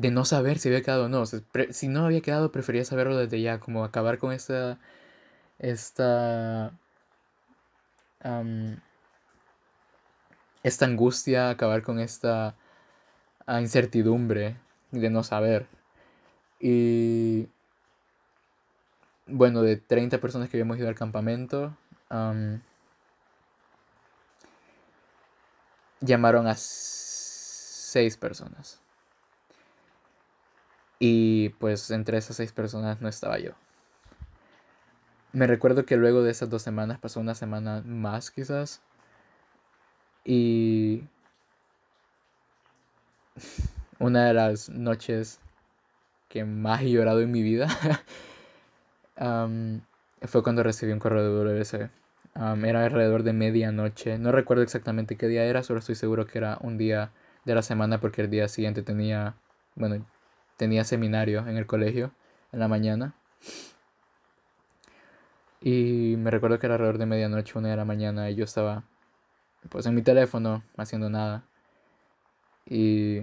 de 0.00 0.10
no 0.10 0.24
saber 0.24 0.58
si 0.58 0.68
había 0.68 0.82
quedado 0.82 1.06
o 1.06 1.08
no. 1.08 1.24
si 1.26 1.88
no 1.88 2.06
había 2.06 2.22
quedado, 2.22 2.52
prefería 2.52 2.84
saberlo 2.84 3.16
desde 3.16 3.40
ya, 3.42 3.60
como 3.60 3.84
acabar 3.84 4.18
con 4.18 4.32
esta. 4.32 4.78
esta. 5.58 6.72
esta 10.62 10.84
angustia, 10.86 11.50
acabar 11.50 11.82
con 11.82 12.00
esta 12.00 12.54
ah, 13.46 13.60
incertidumbre 13.60 14.56
de 14.90 15.10
no 15.10 15.22
saber. 15.22 15.66
Y. 16.60 17.48
Bueno, 19.26 19.62
de 19.62 19.76
30 19.76 20.18
personas 20.20 20.48
que 20.50 20.56
habíamos 20.56 20.78
ido 20.78 20.88
al 20.88 20.94
campamento, 20.96 21.76
llamaron 26.00 26.46
a 26.48 26.54
6 26.56 28.16
personas. 28.16 28.80
Y 31.02 31.48
pues 31.58 31.90
entre 31.90 32.18
esas 32.18 32.36
seis 32.36 32.52
personas 32.52 33.00
no 33.00 33.08
estaba 33.08 33.38
yo. 33.38 33.52
Me 35.32 35.46
recuerdo 35.46 35.86
que 35.86 35.96
luego 35.96 36.22
de 36.22 36.30
esas 36.30 36.50
dos 36.50 36.60
semanas 36.62 36.98
pasó 36.98 37.20
una 37.20 37.34
semana 37.34 37.82
más 37.86 38.30
quizás. 38.30 38.82
Y 40.24 41.04
una 43.98 44.26
de 44.26 44.34
las 44.34 44.68
noches 44.68 45.40
que 46.28 46.44
más 46.44 46.82
he 46.82 46.90
llorado 46.90 47.22
en 47.22 47.32
mi 47.32 47.42
vida 47.42 47.68
fue 50.22 50.42
cuando 50.42 50.62
recibí 50.62 50.92
un 50.92 50.98
correo 50.98 51.22
de 51.22 51.30
WC. 51.30 51.90
era 52.66 52.84
alrededor 52.84 53.22
de 53.22 53.32
medianoche. 53.32 54.18
No 54.18 54.32
recuerdo 54.32 54.62
exactamente 54.62 55.16
qué 55.16 55.28
día 55.28 55.44
era, 55.44 55.62
solo 55.62 55.78
estoy 55.80 55.94
seguro 55.94 56.26
que 56.26 56.36
era 56.38 56.58
un 56.60 56.76
día 56.76 57.10
de 57.46 57.54
la 57.54 57.62
semana 57.62 58.00
porque 58.00 58.20
el 58.20 58.30
día 58.30 58.48
siguiente 58.48 58.82
tenía, 58.82 59.36
bueno, 59.76 60.04
tenía 60.60 60.84
seminario 60.84 61.48
en 61.48 61.56
el 61.56 61.64
colegio 61.64 62.12
en 62.52 62.60
la 62.60 62.68
mañana. 62.68 63.14
Y 65.62 66.16
me 66.18 66.30
recuerdo 66.30 66.58
que 66.58 66.66
era 66.66 66.74
alrededor 66.74 66.98
de 66.98 67.06
medianoche, 67.06 67.58
una 67.58 67.70
de 67.70 67.76
la 67.76 67.86
mañana, 67.86 68.28
y 68.28 68.34
yo 68.34 68.44
estaba 68.44 68.84
pues 69.70 69.86
en 69.86 69.94
mi 69.94 70.02
teléfono 70.02 70.62
haciendo 70.76 71.08
nada. 71.08 71.44
Y, 72.66 73.20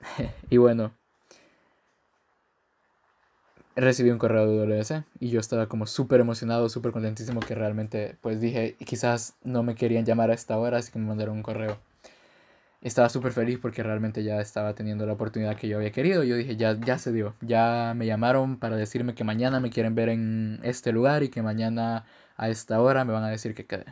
y 0.48 0.56
bueno, 0.58 0.92
recibí 3.74 4.10
un 4.10 4.18
correo 4.18 4.46
de 4.46 4.58
WC 4.58 5.02
y 5.18 5.30
yo 5.30 5.40
estaba 5.40 5.66
como 5.66 5.86
súper 5.86 6.20
emocionado, 6.20 6.68
súper 6.68 6.92
contentísimo 6.92 7.40
que 7.40 7.56
realmente 7.56 8.16
pues 8.20 8.40
dije, 8.40 8.76
quizás 8.86 9.34
no 9.42 9.64
me 9.64 9.74
querían 9.74 10.04
llamar 10.04 10.30
a 10.30 10.34
esta 10.34 10.56
hora, 10.56 10.78
así 10.78 10.92
que 10.92 11.00
me 11.00 11.06
mandaron 11.06 11.36
un 11.36 11.42
correo. 11.42 11.87
Estaba 12.80 13.08
súper 13.08 13.32
feliz 13.32 13.58
porque 13.60 13.82
realmente 13.82 14.22
ya 14.22 14.40
estaba 14.40 14.74
teniendo 14.74 15.04
la 15.04 15.14
oportunidad 15.14 15.56
que 15.56 15.68
yo 15.68 15.78
había 15.78 15.90
querido. 15.90 16.22
Yo 16.22 16.36
dije, 16.36 16.56
ya, 16.56 16.78
ya 16.78 16.98
se 16.98 17.12
dio. 17.12 17.34
Ya 17.40 17.92
me 17.96 18.06
llamaron 18.06 18.58
para 18.58 18.76
decirme 18.76 19.14
que 19.14 19.24
mañana 19.24 19.58
me 19.58 19.70
quieren 19.70 19.94
ver 19.96 20.08
en 20.10 20.60
este 20.62 20.92
lugar 20.92 21.24
y 21.24 21.28
que 21.28 21.42
mañana 21.42 22.04
a 22.36 22.48
esta 22.48 22.80
hora 22.80 23.04
me 23.04 23.12
van 23.12 23.24
a 23.24 23.30
decir 23.30 23.54
que 23.54 23.66
quede. 23.66 23.86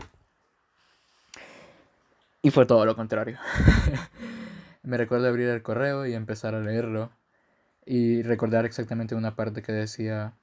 Y 2.43 2.51
fue 2.51 2.65
todo 2.65 2.87
lo 2.87 2.95
contrario. 2.95 3.39
me 4.85 4.97
recuerdo 4.97 5.27
abrir 5.27 5.49
el 5.49 5.63
correo 5.63 6.07
y 6.07 6.15
empezar 6.15 6.55
a 6.55 6.61
leerlo 6.61 7.11
y 7.85 8.23
recordar 8.23 8.67
exactamente 8.67 9.17
una 9.17 9.35
parte 9.35 9.63
que 9.63 9.73
decía, 9.73 10.35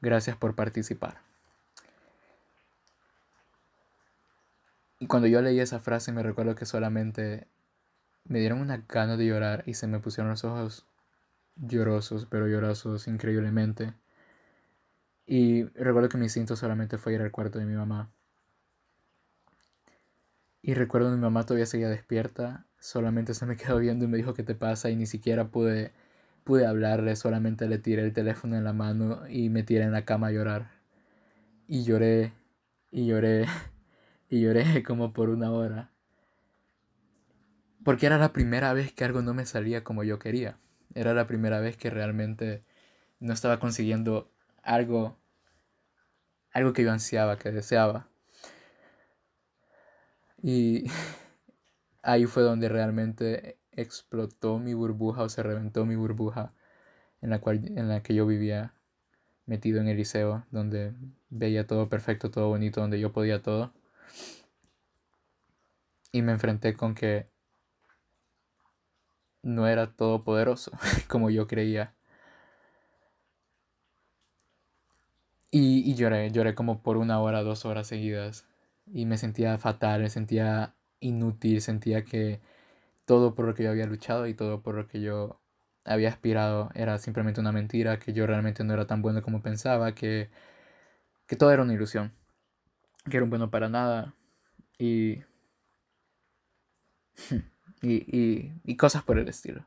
gracias 0.00 0.36
por 0.36 0.54
participar. 0.54 1.31
Y 5.02 5.08
cuando 5.08 5.26
yo 5.26 5.42
leí 5.42 5.58
esa 5.58 5.80
frase 5.80 6.12
me 6.12 6.22
recuerdo 6.22 6.54
que 6.54 6.64
solamente 6.64 7.48
me 8.22 8.38
dieron 8.38 8.60
una 8.60 8.84
gana 8.88 9.16
de 9.16 9.26
llorar 9.26 9.64
y 9.66 9.74
se 9.74 9.88
me 9.88 9.98
pusieron 9.98 10.30
los 10.30 10.44
ojos 10.44 10.86
llorosos, 11.56 12.26
pero 12.26 12.46
llorosos 12.46 13.08
increíblemente. 13.08 13.94
Y 15.26 15.64
recuerdo 15.74 16.08
que 16.08 16.18
mi 16.18 16.26
instinto 16.26 16.54
solamente 16.54 16.98
fue 16.98 17.14
ir 17.14 17.20
al 17.20 17.32
cuarto 17.32 17.58
de 17.58 17.64
mi 17.64 17.74
mamá. 17.74 18.12
Y 20.62 20.74
recuerdo 20.74 21.08
que 21.10 21.16
mi 21.16 21.22
mamá 21.22 21.46
todavía 21.46 21.66
seguía 21.66 21.88
despierta, 21.88 22.66
solamente 22.78 23.34
se 23.34 23.44
me 23.44 23.56
quedó 23.56 23.78
viendo 23.78 24.04
y 24.04 24.08
me 24.08 24.18
dijo 24.18 24.34
qué 24.34 24.44
te 24.44 24.54
pasa 24.54 24.88
y 24.88 24.94
ni 24.94 25.06
siquiera 25.06 25.48
pude, 25.48 25.90
pude 26.44 26.64
hablarle, 26.64 27.16
solamente 27.16 27.66
le 27.66 27.78
tiré 27.78 28.02
el 28.04 28.12
teléfono 28.12 28.56
en 28.56 28.62
la 28.62 28.72
mano 28.72 29.26
y 29.28 29.48
me 29.48 29.64
tiré 29.64 29.82
en 29.82 29.90
la 29.90 30.04
cama 30.04 30.28
a 30.28 30.30
llorar. 30.30 30.70
Y 31.66 31.82
lloré, 31.82 32.32
y 32.92 33.06
lloré, 33.06 33.46
y 34.32 34.40
lloré 34.40 34.82
como 34.82 35.12
por 35.12 35.28
una 35.28 35.52
hora. 35.52 35.90
Porque 37.84 38.06
era 38.06 38.16
la 38.16 38.32
primera 38.32 38.72
vez 38.72 38.90
que 38.90 39.04
algo 39.04 39.20
no 39.20 39.34
me 39.34 39.44
salía 39.44 39.84
como 39.84 40.04
yo 40.04 40.18
quería. 40.18 40.56
Era 40.94 41.12
la 41.12 41.26
primera 41.26 41.60
vez 41.60 41.76
que 41.76 41.90
realmente 41.90 42.64
no 43.20 43.34
estaba 43.34 43.58
consiguiendo 43.58 44.30
algo, 44.62 45.18
algo 46.50 46.72
que 46.72 46.82
yo 46.82 46.92
ansiaba, 46.92 47.38
que 47.38 47.50
deseaba. 47.50 48.08
Y 50.42 50.86
ahí 52.02 52.24
fue 52.24 52.42
donde 52.42 52.70
realmente 52.70 53.58
explotó 53.72 54.58
mi 54.58 54.72
burbuja 54.72 55.24
o 55.24 55.28
se 55.28 55.42
reventó 55.42 55.84
mi 55.84 55.96
burbuja 55.96 56.54
en 57.20 57.28
la, 57.28 57.40
cual, 57.42 57.66
en 57.76 57.88
la 57.88 58.02
que 58.02 58.14
yo 58.14 58.26
vivía 58.26 58.72
metido 59.44 59.78
en 59.82 59.88
el 59.88 59.98
liceo, 59.98 60.46
donde 60.50 60.94
veía 61.28 61.66
todo 61.66 61.90
perfecto, 61.90 62.30
todo 62.30 62.48
bonito, 62.48 62.80
donde 62.80 62.98
yo 62.98 63.12
podía 63.12 63.42
todo. 63.42 63.74
Y 66.12 66.22
me 66.22 66.32
enfrenté 66.32 66.74
con 66.74 66.94
que 66.94 67.28
no 69.42 69.66
era 69.66 69.92
todopoderoso 69.94 70.72
como 71.08 71.30
yo 71.30 71.46
creía. 71.46 71.94
Y, 75.50 75.88
y 75.90 75.94
lloré, 75.94 76.30
lloré 76.30 76.54
como 76.54 76.82
por 76.82 76.96
una 76.96 77.20
hora, 77.20 77.42
dos 77.42 77.64
horas 77.66 77.86
seguidas 77.86 78.46
y 78.86 79.04
me 79.06 79.18
sentía 79.18 79.58
fatal, 79.58 80.00
me 80.02 80.10
sentía 80.10 80.74
inútil, 81.00 81.60
sentía 81.60 82.04
que 82.04 82.40
todo 83.06 83.34
por 83.34 83.46
lo 83.46 83.54
que 83.54 83.64
yo 83.64 83.70
había 83.70 83.86
luchado 83.86 84.26
y 84.28 84.34
todo 84.34 84.62
por 84.62 84.74
lo 84.76 84.88
que 84.88 85.00
yo 85.02 85.40
había 85.84 86.10
aspirado 86.10 86.70
era 86.74 86.98
simplemente 86.98 87.40
una 87.40 87.52
mentira, 87.52 87.98
que 87.98 88.12
yo 88.14 88.26
realmente 88.26 88.64
no 88.64 88.74
era 88.74 88.86
tan 88.86 89.02
bueno 89.02 89.22
como 89.22 89.42
pensaba, 89.42 89.94
que, 89.94 90.30
que 91.26 91.36
todo 91.36 91.50
era 91.52 91.62
una 91.62 91.74
ilusión, 91.74 92.12
que 93.08 93.16
era 93.16 93.24
un 93.24 93.30
bueno 93.30 93.50
para 93.50 93.68
nada 93.68 94.14
y, 94.78 95.22
y, 97.82 98.52
y, 98.64 98.76
cosas 98.76 99.02
por 99.02 99.18
el 99.18 99.28
estilo. 99.28 99.66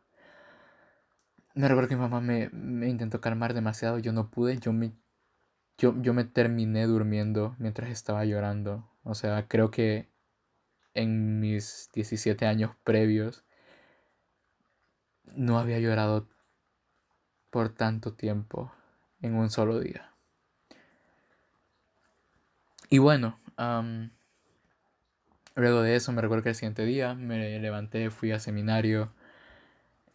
Me 1.54 1.67
recuerdo 1.67 1.89
que 1.89 1.95
mi 1.95 2.02
mamá 2.02 2.21
me, 2.21 2.50
me 2.50 2.89
intentó 2.89 3.21
calmar 3.21 3.54
demasiado, 3.54 4.00
yo 4.00 4.12
no 4.13 4.30
pude, 4.30 4.58
yo 4.60 4.74
me 4.74 4.93
yo, 5.78 5.93
yo 6.02 6.13
me 6.13 6.24
terminé 6.24 6.86
durmiendo 6.86 7.56
mientras 7.60 7.89
estaba 7.89 8.26
llorando. 8.26 8.89
O 9.04 9.13
sea, 9.15 9.48
creo 9.48 9.71
que 9.71 10.10
en 10.93 11.39
mis 11.39 11.89
17 11.93 12.45
años 12.45 12.71
previos 12.84 13.43
no 15.36 15.60
había 15.60 15.80
llorado 15.80 16.30
por 17.50 17.69
tanto 17.69 18.13
tiempo 18.13 18.71
en 19.21 19.36
un 19.36 19.50
solo 19.50 19.80
día. 19.80 20.14
Y 22.89 23.00
bueno, 23.00 23.38
luego 25.56 25.82
de 25.82 25.95
eso 25.95 26.12
me 26.12 26.21
recuerdo 26.21 26.43
que 26.43 26.50
el 26.50 26.56
siguiente 26.56 26.86
día 26.86 27.15
me 27.15 27.60
levanté, 27.60 28.10
fui 28.10 28.32
a 28.32 28.39
seminario 28.39 29.12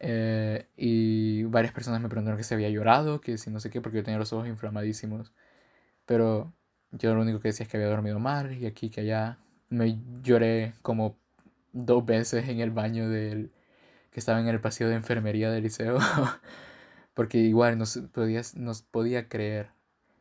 eh, 0.03 0.65
y 0.77 1.43
varias 1.43 1.73
personas 1.73 2.01
me 2.01 2.09
preguntaron 2.09 2.37
que 2.37 2.43
se 2.43 2.55
había 2.55 2.69
llorado, 2.69 3.21
que 3.21 3.37
si 3.37 3.51
no 3.51 3.59
sé 3.59 3.69
qué, 3.69 3.81
porque 3.81 3.97
yo 3.99 4.03
tenía 4.03 4.17
los 4.19 4.33
ojos 4.33 4.47
inflamadísimos. 4.47 5.31
Pero 6.05 6.53
yo 6.91 7.15
lo 7.15 7.21
único 7.21 7.39
que 7.39 7.49
decía 7.49 7.65
es 7.65 7.69
que 7.71 7.77
había 7.77 7.89
dormido 7.89 8.19
mal 8.19 8.53
y 8.53 8.65
aquí 8.67 8.89
que 8.89 9.01
allá. 9.01 9.39
Me 9.69 9.99
lloré 10.23 10.73
como 10.81 11.17
dos 11.73 12.05
veces 12.05 12.49
en 12.49 12.59
el 12.59 12.71
baño 12.71 13.09
del 13.09 13.51
que 14.11 14.19
estaba 14.19 14.41
en 14.41 14.47
el 14.47 14.61
pasillo 14.61 14.89
de 14.89 14.95
enfermería 14.97 15.51
del 15.51 15.63
liceo. 15.63 15.99
Porque 17.13 17.39
igual 17.39 17.77
no 17.77 17.85
nos 18.55 18.81
podía 18.83 19.29
creer 19.29 19.71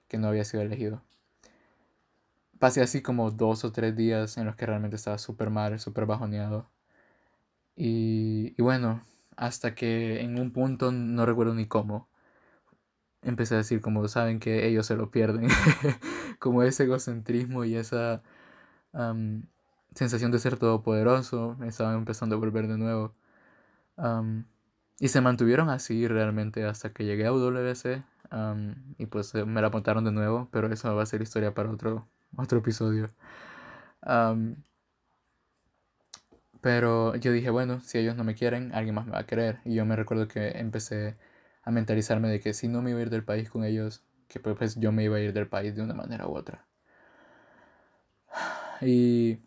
que 0.09 0.19
no 0.19 0.29
había 0.29 0.45
sido 0.45 0.63
elegido. 0.63 1.03
Pasé 2.61 2.81
así 2.83 3.03
como 3.03 3.33
dos 3.33 3.64
o 3.64 3.73
tres 3.73 3.96
días 3.96 4.38
en 4.38 4.46
los 4.46 4.55
que 4.57 4.66
realmente 4.66 4.96
estaba 4.96 5.18
súper 5.18 5.51
mal, 5.51 5.81
súper 5.81 6.07
bajoneado. 6.07 6.70
Y, 7.77 8.55
y 8.57 8.62
bueno, 8.62 9.03
hasta 9.37 9.75
que 9.75 10.20
en 10.20 10.38
un 10.38 10.53
punto, 10.53 10.92
no 10.92 11.27
recuerdo 11.27 11.55
ni 11.55 11.66
cómo, 11.66 12.09
empecé 13.23 13.55
a 13.55 13.59
decir 13.59 13.81
como 13.81 14.07
saben 14.09 14.40
que 14.40 14.66
ellos 14.66 14.87
se 14.87 14.96
lo 14.96 15.11
pierden, 15.11 15.49
como 16.38 16.62
ese 16.62 16.85
egocentrismo 16.85 17.64
y 17.64 17.77
esa 17.77 18.23
sensación 19.94 20.31
de 20.33 20.38
ser 20.38 20.59
todopoderoso, 20.59 21.57
me 21.59 21.68
estaban 21.68 21.96
empezando 21.96 22.37
a 22.37 22.38
volver 22.38 22.66
de 22.68 22.79
nuevo. 22.79 23.14
y 25.01 25.09
se 25.09 25.20
mantuvieron 25.20 25.68
así 25.70 26.07
realmente 26.07 26.64
hasta 26.64 26.92
que 26.92 27.05
llegué 27.05 27.27
a 27.27 27.33
UWC 27.33 28.05
y 28.99 29.07
pues 29.07 29.35
eh, 29.35 29.44
me 29.44 29.61
la 29.61 29.68
apuntaron 29.68 30.05
de 30.05 30.12
nuevo, 30.12 30.49
pero 30.53 30.73
eso 30.73 30.94
va 30.94 31.03
a 31.03 31.07
ser 31.07 31.23
historia 31.23 31.55
para 31.55 31.70
otro, 31.70 32.07
otro 32.37 32.59
episodio. 32.59 33.11
pero 36.61 37.16
yo 37.16 37.33
dije, 37.33 37.51
bueno, 37.51 37.81
si 37.81 37.99
ellos 37.99 38.16
no 38.16 38.25
me 38.25 38.35
quieren, 38.35 38.75
alguien 38.75 38.95
más 38.95 39.07
me 39.07 39.12
va 39.12 39.21
a 39.21 39.27
querer. 39.27 39.61
Y 39.64 39.75
yo 39.75 39.85
me 39.87 39.97
recuerdo 39.97 40.29
que 40.29 40.51
empecé 40.59 41.16
a 41.62 41.71
mentalizarme 41.71 42.29
de 42.29 42.40
que 42.40 42.55
si 42.55 42.69
no 42.69 42.83
me 42.83 42.90
iba 42.90 43.01
a 43.01 43.03
ir 43.03 43.11
del 43.11 43.25
país 43.25 43.51
con 43.51 43.64
ellos, 43.64 44.05
que 44.29 44.40
pues, 44.40 44.57
pues 44.57 44.77
yo 44.77 44.93
me 44.93 45.05
iba 45.05 45.16
a 45.16 45.21
ir 45.21 45.33
del 45.33 45.49
país 45.49 45.75
de 45.77 45.83
una 45.83 45.95
manera 45.95 46.27
u 46.29 46.37
otra. 46.37 46.66
Y 48.81 49.40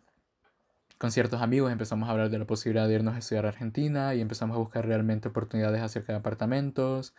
con 0.98 1.10
ciertos 1.12 1.42
amigos 1.42 1.72
empezamos 1.72 2.08
a 2.08 2.12
hablar 2.12 2.30
de 2.30 2.38
la 2.38 2.46
posibilidad 2.46 2.88
de 2.88 2.94
irnos 2.94 3.14
a 3.14 3.18
estudiar 3.18 3.46
a 3.46 3.48
Argentina 3.48 4.14
y 4.14 4.20
empezamos 4.20 4.56
a 4.56 4.58
buscar 4.60 4.86
realmente 4.86 5.28
oportunidades 5.28 5.82
acerca 5.82 6.12
de 6.12 6.18
apartamentos, 6.20 7.14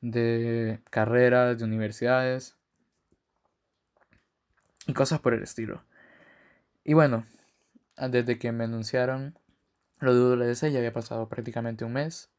de 0.00 0.80
carreras, 0.90 1.58
de 1.58 1.64
universidades 1.64 2.56
y 4.86 4.92
cosas 4.94 5.20
por 5.20 5.34
el 5.34 5.42
estilo. 5.42 5.82
Y 6.84 6.94
bueno, 6.94 7.24
desde 7.96 8.38
que 8.38 8.52
me 8.52 8.64
anunciaron 8.64 9.38
lo 10.00 10.14
de 10.14 10.20
UDLC 10.20 10.70
ya 10.70 10.78
había 10.78 10.92
pasado 10.92 11.28
prácticamente 11.28 11.84
un 11.84 11.92
mes 11.92 12.30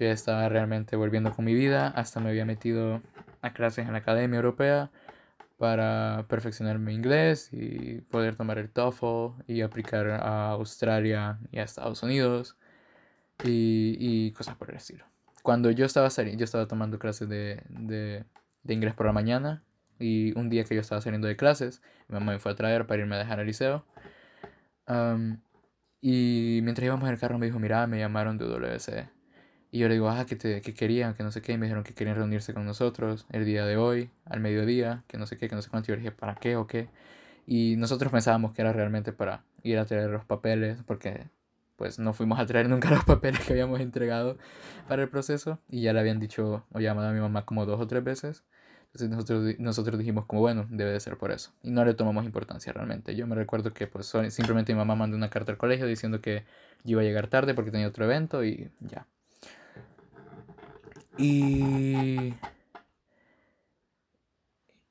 yo 0.00 0.06
ya 0.06 0.12
estaba 0.12 0.48
realmente 0.48 0.96
volviendo 0.96 1.34
con 1.34 1.44
mi 1.44 1.52
vida, 1.54 1.88
hasta 1.88 2.20
me 2.20 2.30
había 2.30 2.46
metido 2.46 3.02
a 3.42 3.52
clases 3.52 3.86
en 3.86 3.92
la 3.92 3.98
Academia 3.98 4.36
Europea 4.36 4.90
para 5.58 6.24
perfeccionar 6.26 6.78
mi 6.78 6.94
inglés 6.94 7.50
y 7.52 8.00
poder 8.10 8.34
tomar 8.34 8.56
el 8.56 8.70
TOEFL 8.70 9.42
y 9.46 9.60
aplicar 9.60 10.08
a 10.08 10.52
Australia 10.52 11.38
y 11.52 11.58
a 11.58 11.64
Estados 11.64 12.02
Unidos 12.02 12.56
y, 13.44 13.96
y 13.98 14.32
cosas 14.32 14.56
por 14.56 14.70
el 14.70 14.76
estilo. 14.76 15.04
Cuando 15.42 15.70
yo 15.70 15.84
estaba 15.84 16.08
saliendo, 16.08 16.40
yo 16.40 16.44
estaba 16.44 16.66
tomando 16.66 16.98
clases 16.98 17.28
de, 17.28 17.62
de, 17.68 18.24
de, 18.62 18.74
inglés 18.74 18.94
por 18.94 19.04
la 19.04 19.12
mañana 19.12 19.62
y 20.00 20.36
un 20.38 20.48
día 20.50 20.64
que 20.64 20.74
yo 20.74 20.80
estaba 20.80 21.00
saliendo 21.00 21.28
de 21.28 21.36
clases, 21.36 21.82
mi 22.08 22.14
mamá 22.14 22.32
me 22.32 22.38
fue 22.40 22.52
a 22.52 22.54
traer 22.56 22.86
para 22.86 23.02
irme 23.02 23.16
a 23.16 23.18
dejar 23.18 23.40
al 23.40 23.46
liceo. 23.46 23.84
y 26.00 26.60
mientras 26.62 26.84
íbamos 26.84 27.06
en 27.08 27.14
el 27.14 27.20
carro 27.20 27.38
me 27.38 27.46
dijo, 27.46 27.58
mira, 27.58 27.86
me 27.86 27.98
llamaron 27.98 28.38
de 28.38 28.46
WC 28.46 29.20
y 29.72 29.78
yo 29.78 29.88
le 29.88 29.94
digo, 29.94 30.08
ah, 30.10 30.26
que, 30.26 30.36
te, 30.36 30.60
que 30.62 30.74
querían, 30.74 31.14
que 31.14 31.22
no 31.22 31.30
sé 31.30 31.42
qué, 31.42 31.52
y 31.52 31.58
me 31.58 31.66
dijeron 31.66 31.84
que 31.84 31.94
querían 31.94 32.16
reunirse 32.16 32.52
con 32.54 32.66
nosotros 32.66 33.26
el 33.30 33.44
día 33.44 33.64
de 33.66 33.76
hoy, 33.76 34.10
al 34.24 34.40
mediodía, 34.40 35.04
que 35.06 35.16
no 35.16 35.26
sé 35.26 35.36
qué, 35.36 35.48
que 35.48 35.54
no 35.54 35.62
sé 35.62 35.70
cuánto. 35.70 35.90
Y 35.90 35.94
yo 35.94 35.98
dije, 35.98 36.12
¿para 36.12 36.34
qué 36.34 36.56
o 36.56 36.66
qué? 36.66 36.88
Y 37.46 37.76
nosotros 37.76 38.10
pensábamos 38.10 38.52
que 38.52 38.62
era 38.62 38.72
realmente 38.72 39.12
para 39.12 39.44
ir 39.62 39.78
a 39.78 39.84
traer 39.86 40.10
los 40.10 40.24
papeles, 40.24 40.78
porque 40.86 41.28
pues 41.76 41.98
no 41.98 42.12
fuimos 42.12 42.38
a 42.40 42.46
traer 42.46 42.68
nunca 42.68 42.90
los 42.90 43.04
papeles 43.04 43.40
que 43.40 43.52
habíamos 43.52 43.80
entregado 43.80 44.38
para 44.88 45.02
el 45.02 45.08
proceso. 45.08 45.60
Y 45.68 45.82
ya 45.82 45.92
le 45.92 46.00
habían 46.00 46.18
dicho 46.18 46.64
o 46.72 46.80
llamado 46.80 47.08
a 47.08 47.12
mi 47.12 47.20
mamá 47.20 47.44
como 47.46 47.64
dos 47.64 47.80
o 47.80 47.86
tres 47.86 48.02
veces. 48.02 48.44
Entonces 48.92 49.10
nosotros, 49.10 49.54
nosotros 49.60 49.98
dijimos 50.00 50.26
como, 50.26 50.40
bueno, 50.40 50.66
debe 50.68 50.90
de 50.90 50.98
ser 50.98 51.16
por 51.16 51.30
eso. 51.30 51.52
Y 51.62 51.70
no 51.70 51.84
le 51.84 51.94
tomamos 51.94 52.24
importancia 52.24 52.72
realmente. 52.72 53.14
Yo 53.14 53.26
me 53.28 53.36
recuerdo 53.36 53.70
que 53.72 53.86
pues 53.86 54.12
simplemente 54.30 54.72
mi 54.72 54.78
mamá 54.78 54.96
mandó 54.96 55.16
una 55.16 55.30
carta 55.30 55.52
al 55.52 55.58
colegio 55.58 55.86
diciendo 55.86 56.20
que 56.20 56.44
yo 56.82 56.92
iba 56.92 57.02
a 57.02 57.04
llegar 57.04 57.28
tarde 57.28 57.54
porque 57.54 57.70
tenía 57.70 57.86
otro 57.86 58.04
evento 58.04 58.44
y 58.44 58.70
ya. 58.80 59.06
Y... 61.16 62.34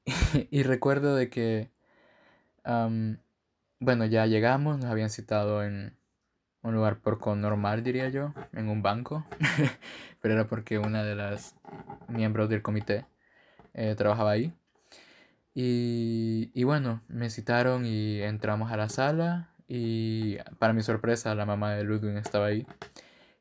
y 0.49 0.63
recuerdo 0.63 1.15
de 1.15 1.29
que, 1.29 1.69
bueno, 3.79 4.05
ya 4.05 4.25
llegamos, 4.27 4.77
nos 4.77 4.89
habían 4.89 5.09
citado 5.09 5.61
en 5.63 5.97
un 6.61 6.73
lugar 6.73 6.99
poco 6.99 7.35
normal, 7.35 7.83
diría 7.83 8.07
yo, 8.09 8.33
en 8.53 8.69
un 8.69 8.81
banco, 8.81 9.25
pero 10.21 10.35
era 10.35 10.47
porque 10.47 10.79
una 10.79 11.03
de 11.03 11.15
las 11.15 11.55
miembros 12.07 12.49
del 12.49 12.61
comité 12.61 13.05
eh, 13.73 13.95
trabajaba 13.95 14.31
ahí. 14.31 14.53
Y, 15.53 16.51
y 16.53 16.63
bueno, 16.63 17.01
me 17.07 17.29
citaron 17.29 17.85
y 17.85 18.21
entramos 18.21 18.71
a 18.71 18.77
la 18.77 18.89
sala 18.89 19.49
y 19.67 20.37
para 20.59 20.73
mi 20.73 20.81
sorpresa 20.83 21.35
la 21.35 21.45
mamá 21.45 21.73
de 21.75 21.83
Ludwig 21.83 22.17
estaba 22.17 22.47
ahí. 22.47 22.65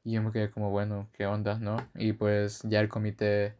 Y 0.04 0.12
yo 0.12 0.22
me 0.22 0.32
quedé 0.32 0.50
como, 0.50 0.70
bueno, 0.70 1.08
¿qué 1.12 1.26
onda, 1.26 1.58
no? 1.58 1.76
Y 1.94 2.12
pues 2.14 2.62
ya 2.64 2.80
el 2.80 2.88
comité 2.88 3.56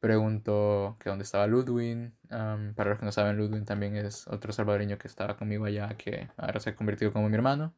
preguntó 0.00 0.96
que 1.00 1.10
dónde 1.10 1.24
estaba 1.24 1.46
Ludwig. 1.46 2.12
para 2.76 2.90
los 2.90 2.98
que 2.98 3.04
no 3.06 3.12
saben, 3.12 3.36
Ludwig 3.36 3.64
también 3.64 3.96
es 3.96 4.26
otro 4.28 4.52
salvadoreño 4.52 4.98
que 4.98 5.08
estaba 5.08 5.36
conmigo 5.36 5.66
allá, 5.66 5.90
que 5.96 6.28
ahora 6.36 6.60
se 6.60 6.70
ha 6.70 6.74
convertido 6.76 7.12
como 7.12 7.28
mi 7.28 7.36
hermano. 7.36 7.74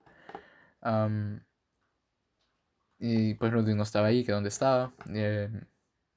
y 2.99 3.35
pues 3.35 3.53
Ludwig 3.53 3.77
no 3.77 3.83
estaba 3.83 4.07
ahí, 4.09 4.25
que 4.25 4.33
dónde 4.33 4.49
estaba. 4.49 4.93
Eh, 5.15 5.51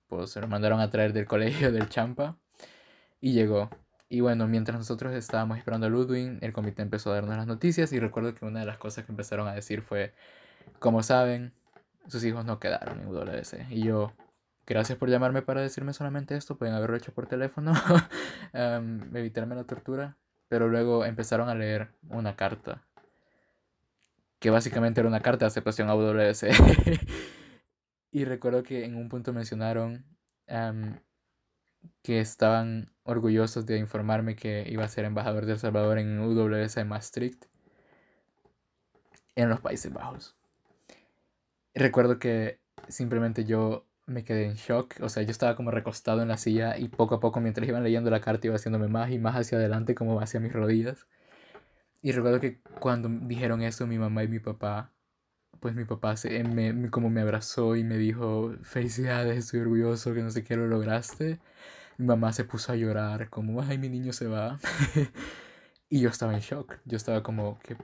pues 0.07 0.31
se 0.31 0.41
lo 0.41 0.47
mandaron 0.47 0.79
a 0.79 0.89
traer 0.89 1.13
del 1.13 1.25
colegio 1.25 1.71
del 1.71 1.89
Champa. 1.89 2.37
Y 3.21 3.33
llegó. 3.33 3.69
Y 4.07 4.21
bueno, 4.21 4.47
mientras 4.47 4.77
nosotros 4.77 5.13
estábamos 5.15 5.57
esperando 5.57 5.87
a 5.87 5.89
Ludwig, 5.89 6.37
el 6.41 6.53
comité 6.53 6.81
empezó 6.83 7.11
a 7.11 7.15
darnos 7.15 7.37
las 7.37 7.47
noticias 7.47 7.91
y 7.91 7.99
recuerdo 7.99 8.35
que 8.35 8.45
una 8.45 8.59
de 8.59 8.65
las 8.65 8.77
cosas 8.77 9.05
que 9.05 9.11
empezaron 9.11 9.47
a 9.47 9.53
decir 9.53 9.81
fue, 9.81 10.13
como 10.79 11.01
saben, 11.01 11.53
sus 12.07 12.23
hijos 12.23 12.45
no 12.45 12.59
quedaron 12.59 12.99
en 13.01 13.07
UWC. 13.07 13.71
Y 13.71 13.83
yo, 13.83 14.13
gracias 14.67 14.97
por 14.97 15.09
llamarme 15.09 15.41
para 15.41 15.61
decirme 15.61 15.93
solamente 15.93 16.37
esto, 16.37 16.57
pueden 16.57 16.75
haberlo 16.75 16.97
hecho 16.97 17.13
por 17.13 17.27
teléfono, 17.27 17.73
evitarme 19.13 19.55
la 19.55 19.63
tortura. 19.63 20.17
Pero 20.47 20.69
luego 20.69 21.05
empezaron 21.05 21.49
a 21.49 21.55
leer 21.55 21.89
una 22.07 22.35
carta, 22.35 22.83
que 24.39 24.51
básicamente 24.51 24.99
era 24.99 25.09
una 25.09 25.21
carta 25.21 25.45
de 25.45 25.47
aceptación 25.47 25.89
a 25.89 25.95
UWC. 25.95 26.51
y 28.15 28.23
recuerdo 28.23 28.63
que 28.63 28.85
en 28.85 28.95
un 28.95 29.09
punto 29.09 29.33
mencionaron 29.33 30.05
que 32.01 32.21
estaban 32.21 32.93
orgullosos 33.03 33.65
de 33.65 33.77
informarme 33.77 34.37
que 34.37 34.65
iba 34.69 34.85
a 34.85 34.87
ser 34.87 35.03
embajador 35.03 35.45
de 35.45 35.57
Salvador 35.57 35.99
en 35.99 36.19
UWC 36.21 36.85
Maastricht 36.85 37.43
en 39.35 39.49
los 39.49 39.59
Países 39.59 39.91
Bajos 39.91 40.37
recuerdo 41.73 42.17
que 42.17 42.61
simplemente 42.87 43.43
yo 43.43 43.85
me 44.05 44.23
quedé 44.23 44.45
en 44.45 44.53
shock, 44.53 44.95
o 45.01 45.09
sea, 45.09 45.23
yo 45.23 45.31
estaba 45.31 45.57
como 45.57 45.71
recostado 45.71 46.21
en 46.21 46.29
la 46.29 46.37
silla 46.37 46.77
y 46.77 46.87
poco 46.87 47.15
a 47.15 47.19
poco 47.19 47.41
mientras 47.41 47.67
iban 47.67 47.83
leyendo 47.83 48.09
la 48.11 48.21
carta 48.21 48.47
iba 48.47 48.55
haciéndome 48.55 48.87
más 48.87 49.11
y 49.11 49.19
más 49.19 49.35
hacia 49.35 49.57
adelante 49.57 49.93
como 49.93 50.21
hacia 50.21 50.39
mis 50.39 50.53
rodillas. 50.53 51.05
Y 52.01 52.13
recuerdo 52.13 52.39
que 52.39 52.61
cuando 52.79 53.09
dijeron 53.09 53.61
eso 53.61 53.87
mi 53.87 53.97
mamá 53.97 54.23
y 54.23 54.29
mi 54.29 54.39
papá, 54.39 54.94
pues 55.59 55.75
mi 55.75 55.85
papá 55.85 56.17
se, 56.17 56.43
me, 56.43 56.89
como 56.89 57.09
me 57.09 57.21
abrazó 57.21 57.75
y 57.75 57.83
me 57.83 57.97
dijo, 57.97 58.53
felicidades, 58.63 59.37
estoy 59.37 59.61
orgulloso 59.61 60.13
que 60.13 60.21
no 60.21 60.31
sé 60.31 60.43
qué 60.43 60.55
lo 60.55 60.67
lograste. 60.67 61.39
Mi 61.97 62.07
mamá 62.07 62.33
se 62.33 62.43
puso 62.45 62.71
a 62.71 62.75
llorar 62.75 63.29
como, 63.29 63.61
ay, 63.61 63.77
mi 63.77 63.89
niño 63.89 64.13
se 64.13 64.27
va. 64.27 64.59
y 65.89 66.01
yo 66.01 66.09
estaba 66.09 66.33
en 66.35 66.41
shock, 66.41 66.79
yo 66.85 66.97
estaba 66.97 67.23
como, 67.23 67.59
¿qué, 67.63 67.77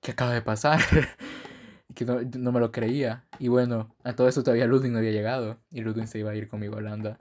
qué 0.00 0.12
acaba 0.12 0.32
de 0.32 0.42
pasar? 0.42 0.80
que 1.94 2.04
no, 2.04 2.52
me 2.52 2.60
lo 2.60 2.72
creía. 2.72 3.24
Y 3.38 3.48
bueno, 3.48 3.94
a 4.04 4.14
todo 4.14 4.28
eso 4.28 4.42
todavía 4.42 4.66
Ludwig 4.66 4.92
no 4.92 4.98
había 4.98 5.12
llegado. 5.12 5.58
Y 5.70 5.80
Ludwig 5.82 6.06
se 6.08 6.18
iba 6.18 6.30
a 6.30 6.34
ir 6.36 6.48
conmigo 6.48 6.74
a 6.74 6.78
Holanda. 6.78 7.18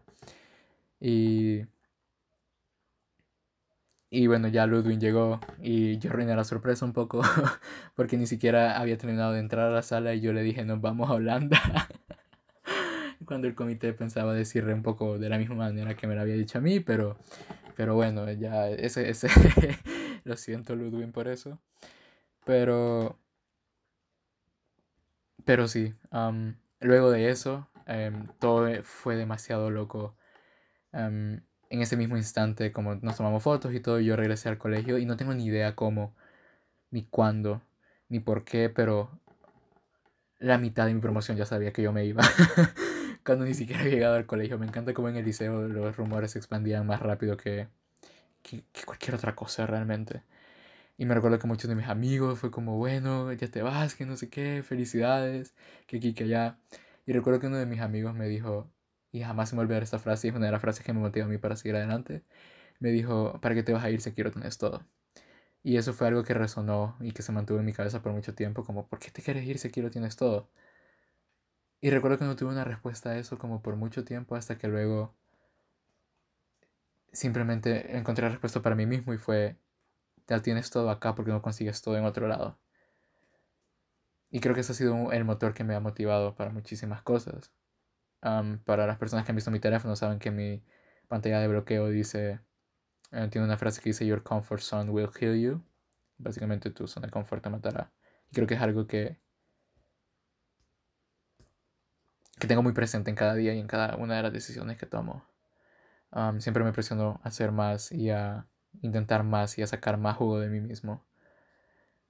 Y. 1.00 1.66
Y 4.16 4.28
bueno, 4.28 4.48
ya 4.48 4.66
Ludwig 4.66 4.98
llegó 4.98 5.42
y 5.62 5.98
yo 5.98 6.10
reiné 6.10 6.34
la 6.38 6.46
sorpresa 6.46 6.86
un 6.86 6.94
poco 6.94 7.22
porque 7.96 8.16
ni 8.16 8.28
siquiera 8.28 8.80
había 8.80 8.98
terminado 8.98 9.34
de 9.34 9.42
entrar 9.42 9.68
a 9.68 9.72
la 9.72 9.84
sala 9.84 10.14
y 10.14 10.22
yo 10.22 10.32
le 10.32 10.42
dije 10.42 10.64
nos 10.64 10.80
vamos 10.80 11.10
a 11.10 11.16
Holanda. 11.16 11.60
Cuando 13.26 13.48
el 13.48 13.56
comité 13.56 13.92
pensaba 13.92 14.34
decirle 14.34 14.74
un 14.74 14.84
poco 14.84 15.20
de 15.20 15.28
la 15.28 15.38
misma 15.38 15.56
manera 15.56 15.98
que 15.98 16.08
me 16.08 16.16
lo 16.16 16.22
había 16.22 16.36
dicho 16.36 16.60
a 16.60 16.62
mí, 16.62 16.80
pero, 16.80 17.18
pero 17.76 17.96
bueno, 17.96 18.32
ya 18.32 18.70
ese, 18.70 19.10
ese 19.10 19.28
lo 20.24 20.38
siento 20.38 20.78
Ludwig 20.78 21.12
por 21.12 21.28
eso. 21.28 21.60
Pero 22.46 23.20
pero 25.44 25.68
sí, 25.68 25.94
luego 26.80 27.12
de 27.12 27.32
eso, 27.32 27.68
em, 27.86 28.28
todo 28.40 28.70
fue 28.84 29.18
demasiado 29.18 29.72
loco. 29.72 30.16
En 31.70 31.82
ese 31.82 31.98
mismo 31.98 32.18
instante, 32.18 32.72
como 32.72 32.96
nos 32.96 33.18
tomamos 33.18 33.44
fotos 33.44 33.74
y 33.74 33.80
todo, 33.80 34.00
yo 34.00 34.16
regresé 34.16 34.50
al 34.50 34.58
colegio 34.58 34.98
y 34.98 35.06
no 35.06 35.18
tengo 35.18 35.34
ni 35.34 35.46
idea 35.46 35.76
cómo, 35.76 36.16
ni 36.92 37.04
cuándo, 37.06 37.62
ni 38.10 38.20
por 38.20 38.44
qué, 38.46 38.70
pero 38.70 39.20
la 40.40 40.58
mitad 40.58 40.86
de 40.86 40.94
mi 40.94 41.02
promoción 41.02 41.38
ya 41.38 41.46
sabía 41.46 41.74
que 41.74 41.82
yo 41.82 41.92
me 41.94 42.06
iba. 42.06 42.24
Cuando 43.26 43.46
ni 43.46 43.54
siquiera 43.56 43.84
he 43.84 43.90
llegado 43.90 44.16
al 44.16 44.26
colegio. 44.28 44.60
Me 44.60 44.68
encanta 44.68 44.94
cómo 44.94 45.10
en 45.10 45.16
el 45.18 45.26
liceo 45.26 45.68
los 45.68 45.98
rumores 45.98 46.32
se 46.32 46.40
expandían 46.40 46.86
más 46.88 47.02
rápido 47.02 47.38
que, 47.38 47.68
que 48.44 48.64
cualquier 48.86 49.16
otra 49.16 49.36
cosa 49.36 49.66
realmente. 49.68 50.24
Y 50.98 51.06
me 51.06 51.14
recuerdo 51.16 51.40
que 51.40 51.48
muchos 51.48 51.70
de 51.70 51.76
mis 51.76 51.88
amigos 51.88 52.40
fue 52.40 52.52
como, 52.52 52.78
bueno, 52.78 53.32
ya 53.34 53.48
te 53.50 53.62
vas, 53.62 53.96
que 53.96 54.06
no 54.06 54.16
sé 54.18 54.30
qué, 54.30 54.64
felicidades, 54.64 55.54
que 55.88 55.98
aquí, 55.98 56.14
que 56.14 56.24
allá. 56.26 56.58
Y 57.06 57.14
recuerdo 57.14 57.40
que 57.40 57.48
uno 57.48 57.58
de 57.58 57.66
mis 57.66 57.82
amigos 57.82 58.14
me 58.16 58.28
dijo, 58.28 58.70
y 59.16 59.22
jamás 59.24 59.54
me 59.54 59.62
olvidará 59.62 59.84
esta 59.84 60.00
frase, 60.00 60.28
es 60.28 60.36
una 60.36 60.48
de 60.48 60.52
las 60.52 60.62
frases 60.62 60.86
que 60.86 60.94
me 60.94 61.00
motiva 61.00 61.26
a 61.26 61.30
mí 61.30 61.38
para 61.38 61.56
seguir 61.56 61.76
adelante, 61.78 62.24
me 62.80 62.92
dijo, 62.92 63.40
¿para 63.42 63.56
qué 63.56 63.64
te 63.64 63.74
vas 63.74 63.84
a 63.84 63.90
ir 63.92 64.02
si 64.02 64.12
quiero 64.12 64.32
tener 64.32 64.54
todo? 64.56 64.86
Y 65.64 65.78
eso 65.78 65.94
fue 65.94 66.08
algo 66.08 66.24
que 66.24 66.34
resonó 66.34 66.98
y 67.02 67.14
que 67.14 67.24
se 67.24 67.32
mantuvo 67.32 67.60
en 67.60 67.66
mi 67.66 67.74
cabeza 67.74 68.02
por 68.02 68.14
mucho 68.14 68.36
tiempo, 68.36 68.66
como, 68.66 68.88
¿por 68.88 69.00
qué 69.00 69.12
te 69.12 69.22
quieres 69.24 69.46
ir 69.48 69.60
si 69.60 69.70
aquí 69.70 69.82
lo 69.82 69.92
tienes 69.92 70.18
todo? 70.18 70.50
Y 71.82 71.92
recuerdo 71.92 72.18
que 72.18 72.26
no 72.26 72.36
tuve 72.36 72.50
una 72.52 72.66
respuesta 72.66 73.12
a 73.12 73.18
eso 73.18 73.38
como 73.38 73.62
por 73.62 73.78
mucho 73.78 74.04
tiempo 74.04 74.36
hasta 74.36 74.58
que 74.58 74.68
luego 74.68 75.16
simplemente 77.14 77.98
encontré 77.98 78.24
la 78.26 78.32
respuesta 78.32 78.62
para 78.62 78.76
mí 78.76 78.86
mismo 78.86 79.14
y 79.14 79.18
fue, 79.18 79.58
ya 80.28 80.42
tienes 80.42 80.70
todo 80.72 80.90
acá 80.90 81.16
porque 81.16 81.32
no 81.32 81.42
consigues 81.42 81.82
todo 81.82 81.98
en 81.98 82.06
otro 82.06 82.28
lado. 82.28 82.60
Y 84.30 84.42
creo 84.42 84.54
que 84.54 84.62
ese 84.62 84.74
ha 84.74 84.76
sido 84.76 85.12
el 85.14 85.24
motor 85.26 85.54
que 85.54 85.64
me 85.64 85.76
ha 85.76 85.80
motivado 85.80 86.36
para 86.36 86.52
muchísimas 86.52 87.02
cosas. 87.02 87.52
Para 88.66 88.88
las 88.88 88.98
personas 88.98 89.26
que 89.26 89.32
han 89.32 89.36
visto 89.36 89.52
mi 89.52 89.60
teléfono 89.60 89.96
saben 89.96 90.20
que 90.20 90.32
mi 90.32 90.64
pantalla 91.08 91.40
de 91.40 91.48
bloqueo 91.48 91.90
dice, 91.90 92.40
eh, 93.12 93.28
tiene 93.30 93.46
una 93.46 93.58
frase 93.58 93.82
que 93.82 93.90
dice, 93.90 94.06
Your 94.06 94.24
comfort 94.24 94.62
zone 94.62 94.90
will 94.90 95.10
kill 95.10 95.40
you. 95.40 95.64
Básicamente 96.18 96.72
tu 96.72 96.88
zona 96.88 97.08
de 97.08 97.12
confort 97.12 97.44
te 97.44 97.50
matará. 97.50 97.92
Y 98.32 98.34
creo 98.34 98.48
que 98.48 98.56
es 98.56 98.62
algo 98.62 98.88
que, 98.88 99.20
que 102.40 102.48
tengo 102.48 102.64
muy 102.64 102.74
presente 102.74 103.10
en 103.10 103.16
cada 103.16 103.36
día 103.36 103.54
y 103.54 103.60
en 103.60 103.68
cada 103.68 103.96
una 103.98 104.16
de 104.16 104.24
las 104.24 104.34
decisiones 104.34 104.78
que 104.78 104.86
tomo. 104.86 105.24
siempre 106.40 106.64
me 106.64 106.74
presiono 106.74 107.20
a 107.24 107.28
hacer 107.28 107.52
más 107.52 107.92
y 107.92 108.10
a 108.10 108.48
intentar 108.82 109.24
más 109.24 109.58
y 109.58 109.62
a 109.62 109.68
sacar 109.68 109.98
más 109.98 110.18
jugo 110.18 110.40
de 110.40 110.50
mí 110.50 110.62
mismo. 110.62 111.06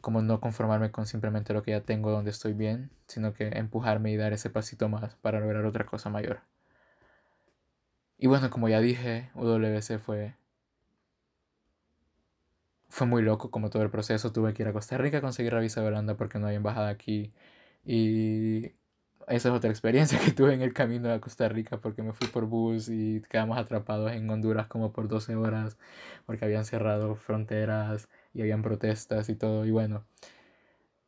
Como 0.06 0.22
no 0.22 0.40
conformarme 0.40 0.92
con 0.92 1.08
simplemente 1.08 1.52
lo 1.52 1.64
que 1.64 1.72
ya 1.72 1.82
tengo 1.82 2.12
donde 2.12 2.30
estoy 2.30 2.54
bien, 2.54 2.92
sino 3.08 3.34
que 3.34 3.48
empujarme 3.48 4.12
y 4.12 4.18
dar 4.18 4.34
ese 4.34 4.52
pasito 4.52 4.88
más 4.88 5.16
para 5.16 5.40
lograr 5.40 5.66
otra 5.66 5.88
cosa 5.88 6.12
mayor. 6.12 6.42
Y 8.20 8.28
bueno, 8.28 8.52
como 8.52 8.70
ya 8.70 8.80
dije, 8.82 9.32
UWC 9.34 9.98
fue 10.00 10.36
fue 12.90 13.08
muy 13.08 13.24
loco 13.24 13.50
como 13.52 13.70
todo 13.72 13.82
el 13.82 13.90
proceso. 13.90 14.32
Tuve 14.32 14.54
que 14.54 14.62
ir 14.64 14.70
a 14.70 14.74
Costa 14.74 14.98
Rica 14.98 15.18
a 15.18 15.22
conseguir 15.22 15.54
la 15.54 15.60
visa 15.60 15.82
de 15.82 15.88
Holanda 15.88 16.16
porque 16.16 16.38
no 16.40 16.46
hay 16.48 16.56
embajada 16.56 16.90
aquí. 16.90 17.34
Y 17.84 18.74
esa 19.28 19.50
es 19.50 19.56
otra 19.56 19.72
experiencia 19.72 20.20
que 20.24 20.32
tuve 20.32 20.54
en 20.54 20.62
el 20.62 20.74
camino 20.74 21.12
a 21.12 21.20
Costa 21.20 21.50
Rica 21.50 21.78
porque 21.82 22.04
me 22.04 22.14
fui 22.14 22.28
por 22.28 22.46
bus 22.46 22.90
y 22.90 23.22
quedamos 23.30 23.58
atrapados 23.58 24.12
en 24.12 24.30
Honduras 24.30 24.68
como 24.68 24.92
por 24.94 25.08
12 25.08 25.36
horas 25.36 25.78
porque 26.28 26.46
habían 26.46 26.66
cerrado 26.66 27.16
fronteras 27.16 28.08
y 28.36 28.42
habían 28.42 28.62
protestas 28.62 29.30
y 29.30 29.36
todo. 29.36 29.66
Y 29.66 29.72
bueno, 29.72 30.06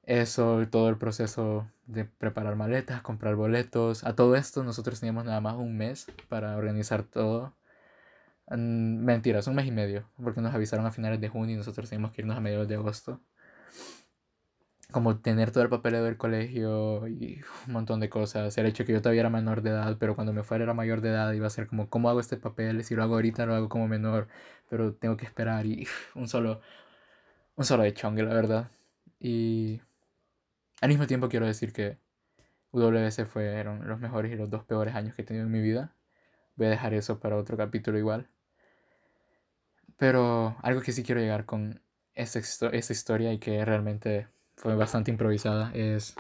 eso, 0.03 0.65
todo 0.71 0.89
el 0.89 0.97
proceso 0.97 1.69
de 1.86 2.05
preparar 2.05 2.55
maletas, 2.55 3.01
comprar 3.01 3.36
boletos. 3.36 4.03
A 4.05 4.15
todo 4.15 4.36
esto 4.36 4.63
nosotros 4.63 4.99
teníamos 4.99 5.25
nada 5.25 5.41
más 5.41 5.55
un 5.57 5.78
mes 5.78 6.07
para 6.30 6.55
organizar 6.57 7.03
todo. 7.03 7.53
Mm, 8.49 9.03
mentiras, 9.03 9.47
un 9.47 9.55
mes 9.55 9.67
y 9.67 9.71
medio, 9.71 10.09
porque 10.23 10.41
nos 10.41 10.53
avisaron 10.55 10.86
a 10.86 10.91
finales 10.91 11.19
de 11.21 11.30
junio 11.30 11.55
y 11.55 11.57
nosotros 11.57 11.89
teníamos 11.89 12.11
que 12.13 12.21
irnos 12.21 12.38
a 12.38 12.39
mediados 12.41 12.67
de 12.67 12.75
agosto. 12.75 13.21
Como 14.91 15.17
tener 15.19 15.51
todo 15.51 15.63
el 15.63 15.69
papeleo 15.69 16.03
del 16.05 16.15
colegio 16.15 17.07
y 17.09 17.41
un 17.67 17.73
montón 17.73 17.99
de 17.99 18.09
cosas. 18.09 18.57
El 18.57 18.67
hecho 18.67 18.86
que 18.86 18.93
yo 18.93 19.01
todavía 19.01 19.19
era 19.21 19.30
menor 19.30 19.61
de 19.61 19.71
edad, 19.71 19.97
pero 19.99 20.15
cuando 20.15 20.32
me 20.32 20.43
fuera 20.43 20.63
era 20.63 20.73
mayor 20.73 21.01
de 21.01 21.09
edad 21.09 21.34
iba 21.34 21.45
a 21.47 21.49
ser 21.49 21.67
como, 21.67 21.89
¿cómo 21.89 22.09
hago 22.09 22.21
este 22.21 22.38
papel? 22.38 22.82
Si 22.86 22.95
lo 22.95 23.03
hago 23.03 23.15
ahorita 23.15 23.45
lo 23.45 23.55
hago 23.55 23.67
como 23.67 23.89
menor, 23.89 24.30
pero 24.69 24.93
tengo 24.93 25.17
que 25.17 25.25
esperar 25.25 25.65
y 25.65 25.86
un 26.15 26.30
solo, 26.30 26.61
un 27.57 27.65
solo 27.65 27.83
de 27.83 27.93
chongue, 27.93 28.23
la 28.23 28.33
verdad. 28.33 28.71
Y 29.19 29.81
al 30.79 30.89
mismo 30.89 31.07
tiempo 31.07 31.27
quiero 31.27 31.45
decir 31.45 31.73
que 31.73 31.97
UWS 32.71 33.25
fueron 33.25 33.87
los 33.87 33.99
mejores 33.99 34.31
y 34.31 34.35
los 34.35 34.49
dos 34.49 34.63
peores 34.63 34.95
años 34.95 35.15
que 35.15 35.23
he 35.23 35.25
tenido 35.25 35.45
en 35.45 35.51
mi 35.51 35.61
vida. 35.61 35.95
Voy 36.55 36.67
a 36.67 36.69
dejar 36.69 36.93
eso 36.93 37.19
para 37.19 37.35
otro 37.35 37.57
capítulo 37.57 37.97
igual. 37.97 38.29
Pero 39.97 40.55
algo 40.61 40.81
que 40.81 40.91
sí 40.91 41.03
quiero 41.03 41.19
llegar 41.19 41.45
con 41.45 41.81
esta, 42.13 42.39
historia 42.39 43.33
y 43.33 43.39
que 43.39 43.65
realmente 43.65 44.27
fue 44.55 44.75
bastante 44.75 45.11
improvisada 45.11 45.71
es 45.73 46.15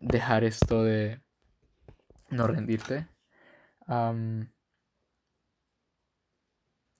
dejar 0.00 0.44
esto 0.44 0.82
de 0.82 1.20
no 2.30 2.46
rendirte. 2.46 3.06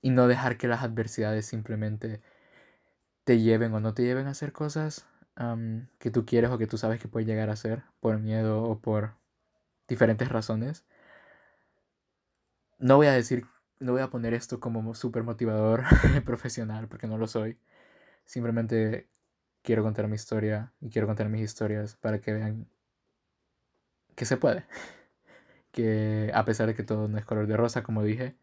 y 0.04 0.10
no 0.10 0.26
dejar 0.26 0.58
que 0.58 0.68
las 0.68 0.82
adversidades 0.82 1.46
simplemente 1.46 2.20
te 3.24 3.40
lleven 3.40 3.72
o 3.74 3.80
no 3.80 3.94
te 3.94 4.02
lleven 4.02 4.26
a 4.26 4.30
hacer 4.30 4.52
cosas 4.52 5.06
que 5.98 6.10
tú 6.10 6.24
quieres 6.26 6.50
o 6.50 6.58
que 6.58 6.66
tú 6.66 6.78
sabes 6.78 7.00
que 7.00 7.08
puedes 7.08 7.26
llegar 7.26 7.50
a 7.50 7.54
hacer 7.54 7.82
por 8.00 8.18
miedo 8.18 8.62
o 8.64 8.78
por 8.80 9.14
diferentes 9.88 10.28
razones. 10.28 10.84
No 12.78 12.96
voy 12.96 13.06
a 13.06 13.12
decir, 13.12 13.46
no 13.80 13.92
voy 13.92 14.02
a 14.02 14.10
poner 14.10 14.34
esto 14.34 14.60
como 14.60 14.94
súper 14.94 15.22
motivador 15.22 15.84
profesional 16.24 16.88
porque 16.88 17.06
no 17.06 17.18
lo 17.18 17.26
soy. 17.26 17.58
Simplemente 18.26 19.08
quiero 19.62 19.82
contar 19.84 20.08
mi 20.08 20.16
historia 20.16 20.72
y 20.80 20.90
quiero 20.90 21.06
contar 21.08 21.28
mis 21.28 21.42
historias 21.42 21.96
para 21.96 22.20
que 22.20 22.32
vean 22.34 22.68
que 24.14 24.24
se 24.24 24.36
puede. 24.36 24.64
Que 25.72 26.30
a 26.34 26.44
pesar 26.44 26.66
de 26.66 26.74
que 26.74 26.82
todo 26.82 27.08
no 27.08 27.18
es 27.18 27.24
color 27.24 27.46
de 27.46 27.56
rosa, 27.56 27.82
como 27.82 28.02
dije, 28.02 28.36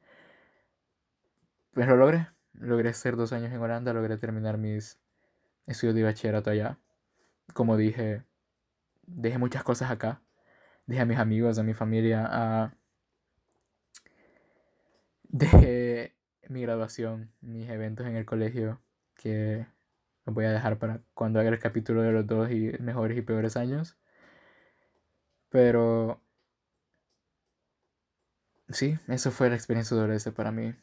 pues 1.74 1.88
lo 1.88 1.96
logré. 1.96 2.28
Logré 2.54 2.94
ser 2.94 3.16
dos 3.16 3.34
años 3.34 3.52
en 3.52 3.60
Holanda, 3.62 3.94
logré 3.94 4.18
terminar 4.18 4.58
mis 4.58 5.00
estudios 5.68 5.96
de 5.96 6.04
bachillerato 6.04 6.50
allá. 6.50 6.80
Como 7.54 7.78
dije, 7.78 8.24
dejé 9.04 9.38
muchas 9.38 9.64
cosas 9.64 9.92
acá. 9.92 10.22
Dejé 10.86 11.02
a 11.02 11.06
mis 11.06 11.18
amigos, 11.18 11.60
a 11.60 11.64
mi 11.64 11.74
familia, 11.74 12.28
a... 12.30 12.74
Dejé 15.24 16.16
mi 16.50 16.62
graduación, 16.64 17.32
mis 17.42 17.70
eventos 17.70 18.08
en 18.08 18.16
el 18.16 18.26
colegio, 18.26 18.82
que 19.16 19.68
los 20.26 20.34
voy 20.36 20.46
a 20.46 20.52
dejar 20.52 20.80
para 20.80 21.02
cuando 21.14 21.40
haga 21.40 21.50
el 21.50 21.60
capítulo 21.60 22.02
de 22.02 22.12
los 22.12 22.26
dos 22.28 22.52
y 22.52 22.72
mejores 22.80 23.18
y 23.18 23.22
peores 23.22 23.56
años. 23.58 23.98
Pero 25.50 26.22
sí, 28.70 28.98
eso 29.08 29.32
fue 29.32 29.50
la 29.50 29.56
experiencia 29.56 29.96
de 29.98 30.32
para 30.32 30.52
mí. 30.52 30.74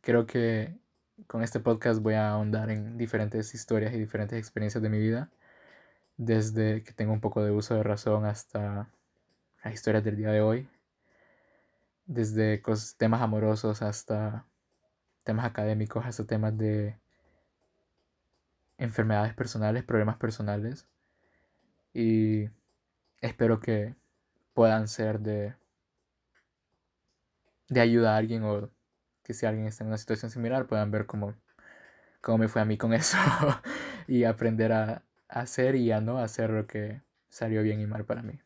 Creo 0.00 0.26
que 0.26 0.79
con 1.26 1.42
este 1.42 1.60
podcast 1.60 2.00
voy 2.00 2.14
a 2.14 2.30
ahondar 2.30 2.70
en 2.70 2.96
diferentes 2.96 3.54
historias 3.54 3.92
y 3.94 3.98
diferentes 3.98 4.38
experiencias 4.38 4.82
de 4.82 4.88
mi 4.88 4.98
vida, 4.98 5.30
desde 6.16 6.82
que 6.82 6.92
tengo 6.92 7.12
un 7.12 7.20
poco 7.20 7.42
de 7.42 7.50
uso 7.50 7.74
de 7.74 7.82
razón 7.82 8.24
hasta 8.24 8.88
las 9.64 9.74
historias 9.74 10.04
del 10.04 10.16
día 10.16 10.30
de 10.30 10.40
hoy, 10.40 10.68
desde 12.06 12.62
temas 12.96 13.22
amorosos 13.22 13.82
hasta 13.82 14.46
temas 15.24 15.46
académicos, 15.46 16.04
hasta 16.04 16.24
temas 16.26 16.56
de 16.56 16.98
enfermedades 18.78 19.34
personales, 19.34 19.84
problemas 19.84 20.16
personales, 20.16 20.86
y 21.92 22.48
espero 23.20 23.60
que 23.60 23.94
puedan 24.54 24.88
ser 24.88 25.20
de, 25.20 25.54
de 27.68 27.80
ayuda 27.80 28.14
a 28.14 28.16
alguien 28.16 28.44
o 28.44 28.70
que 29.30 29.34
si 29.34 29.46
alguien 29.46 29.66
está 29.68 29.84
en 29.84 29.88
una 29.88 29.98
situación 29.98 30.32
similar 30.32 30.66
puedan 30.66 30.90
ver 30.90 31.06
cómo, 31.06 31.36
cómo 32.20 32.38
me 32.38 32.48
fue 32.48 32.60
a 32.60 32.64
mí 32.64 32.76
con 32.76 32.92
eso 32.92 33.16
y 34.08 34.24
aprender 34.24 34.72
a, 34.72 35.04
hacer 35.28 35.76
y 35.76 35.92
a 35.92 36.00
no 36.00 36.18
hacer 36.18 36.50
lo 36.50 36.66
que 36.66 37.02
salió 37.28 37.62
bien 37.62 37.80
y 37.80 37.86
mal 37.86 38.04
para 38.04 38.22
mí. 38.22 38.40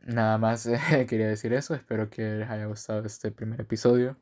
nada 0.00 0.38
más 0.38 0.68
quería 1.08 1.28
decir 1.28 1.52
eso, 1.52 1.74
espero 1.76 2.10
que 2.10 2.22
les 2.22 2.50
haya 2.50 2.66
gustado 2.66 3.04
este 3.06 3.30
primer 3.30 3.60
episodio. 3.60 4.16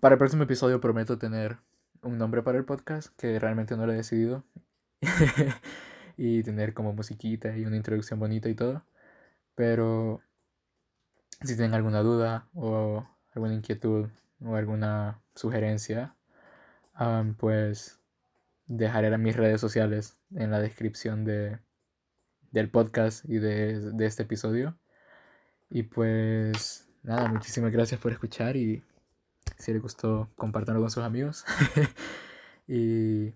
Para 0.00 0.14
el 0.14 0.18
próximo 0.18 0.44
episodio 0.44 0.80
prometo 0.80 1.18
tener 1.18 1.58
un 2.00 2.16
nombre 2.16 2.42
para 2.42 2.56
el 2.56 2.64
podcast 2.64 3.14
que 3.18 3.38
realmente 3.38 3.76
no 3.76 3.84
lo 3.86 3.92
he 3.92 3.96
decidido. 3.96 4.44
y 6.16 6.42
tener 6.42 6.72
como 6.74 6.94
musiquita 6.94 7.54
y 7.56 7.66
una 7.66 7.76
introducción 7.76 8.18
bonita 8.18 8.48
y 8.48 8.54
todo. 8.54 8.82
Pero 9.54 10.20
si 11.42 11.54
tienen 11.56 11.74
alguna 11.74 12.00
duda 12.00 12.48
o 12.54 13.06
alguna 13.34 13.54
inquietud 13.54 14.08
o 14.40 14.56
alguna 14.56 15.20
sugerencia, 15.34 16.14
pues 17.38 17.98
dejaré 18.66 19.16
mis 19.18 19.36
redes 19.36 19.60
sociales 19.60 20.16
en 20.34 20.50
la 20.50 20.60
descripción 20.60 21.24
de, 21.24 21.58
del 22.50 22.70
podcast 22.70 23.24
y 23.28 23.38
de, 23.38 23.92
de 23.92 24.06
este 24.06 24.24
episodio. 24.24 24.78
Y 25.68 25.84
pues 25.84 26.86
nada, 27.02 27.28
muchísimas 27.28 27.72
gracias 27.72 28.00
por 28.00 28.12
escuchar 28.12 28.56
y 28.56 28.82
si 29.58 29.72
les 29.72 29.82
gustó, 29.82 30.30
compártanlo 30.36 30.80
con 30.80 30.90
sus 30.90 31.04
amigos. 31.04 31.44
y 32.68 33.32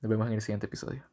nos 0.00 0.10
vemos 0.10 0.26
en 0.28 0.34
el 0.34 0.42
siguiente 0.42 0.66
episodio. 0.66 1.09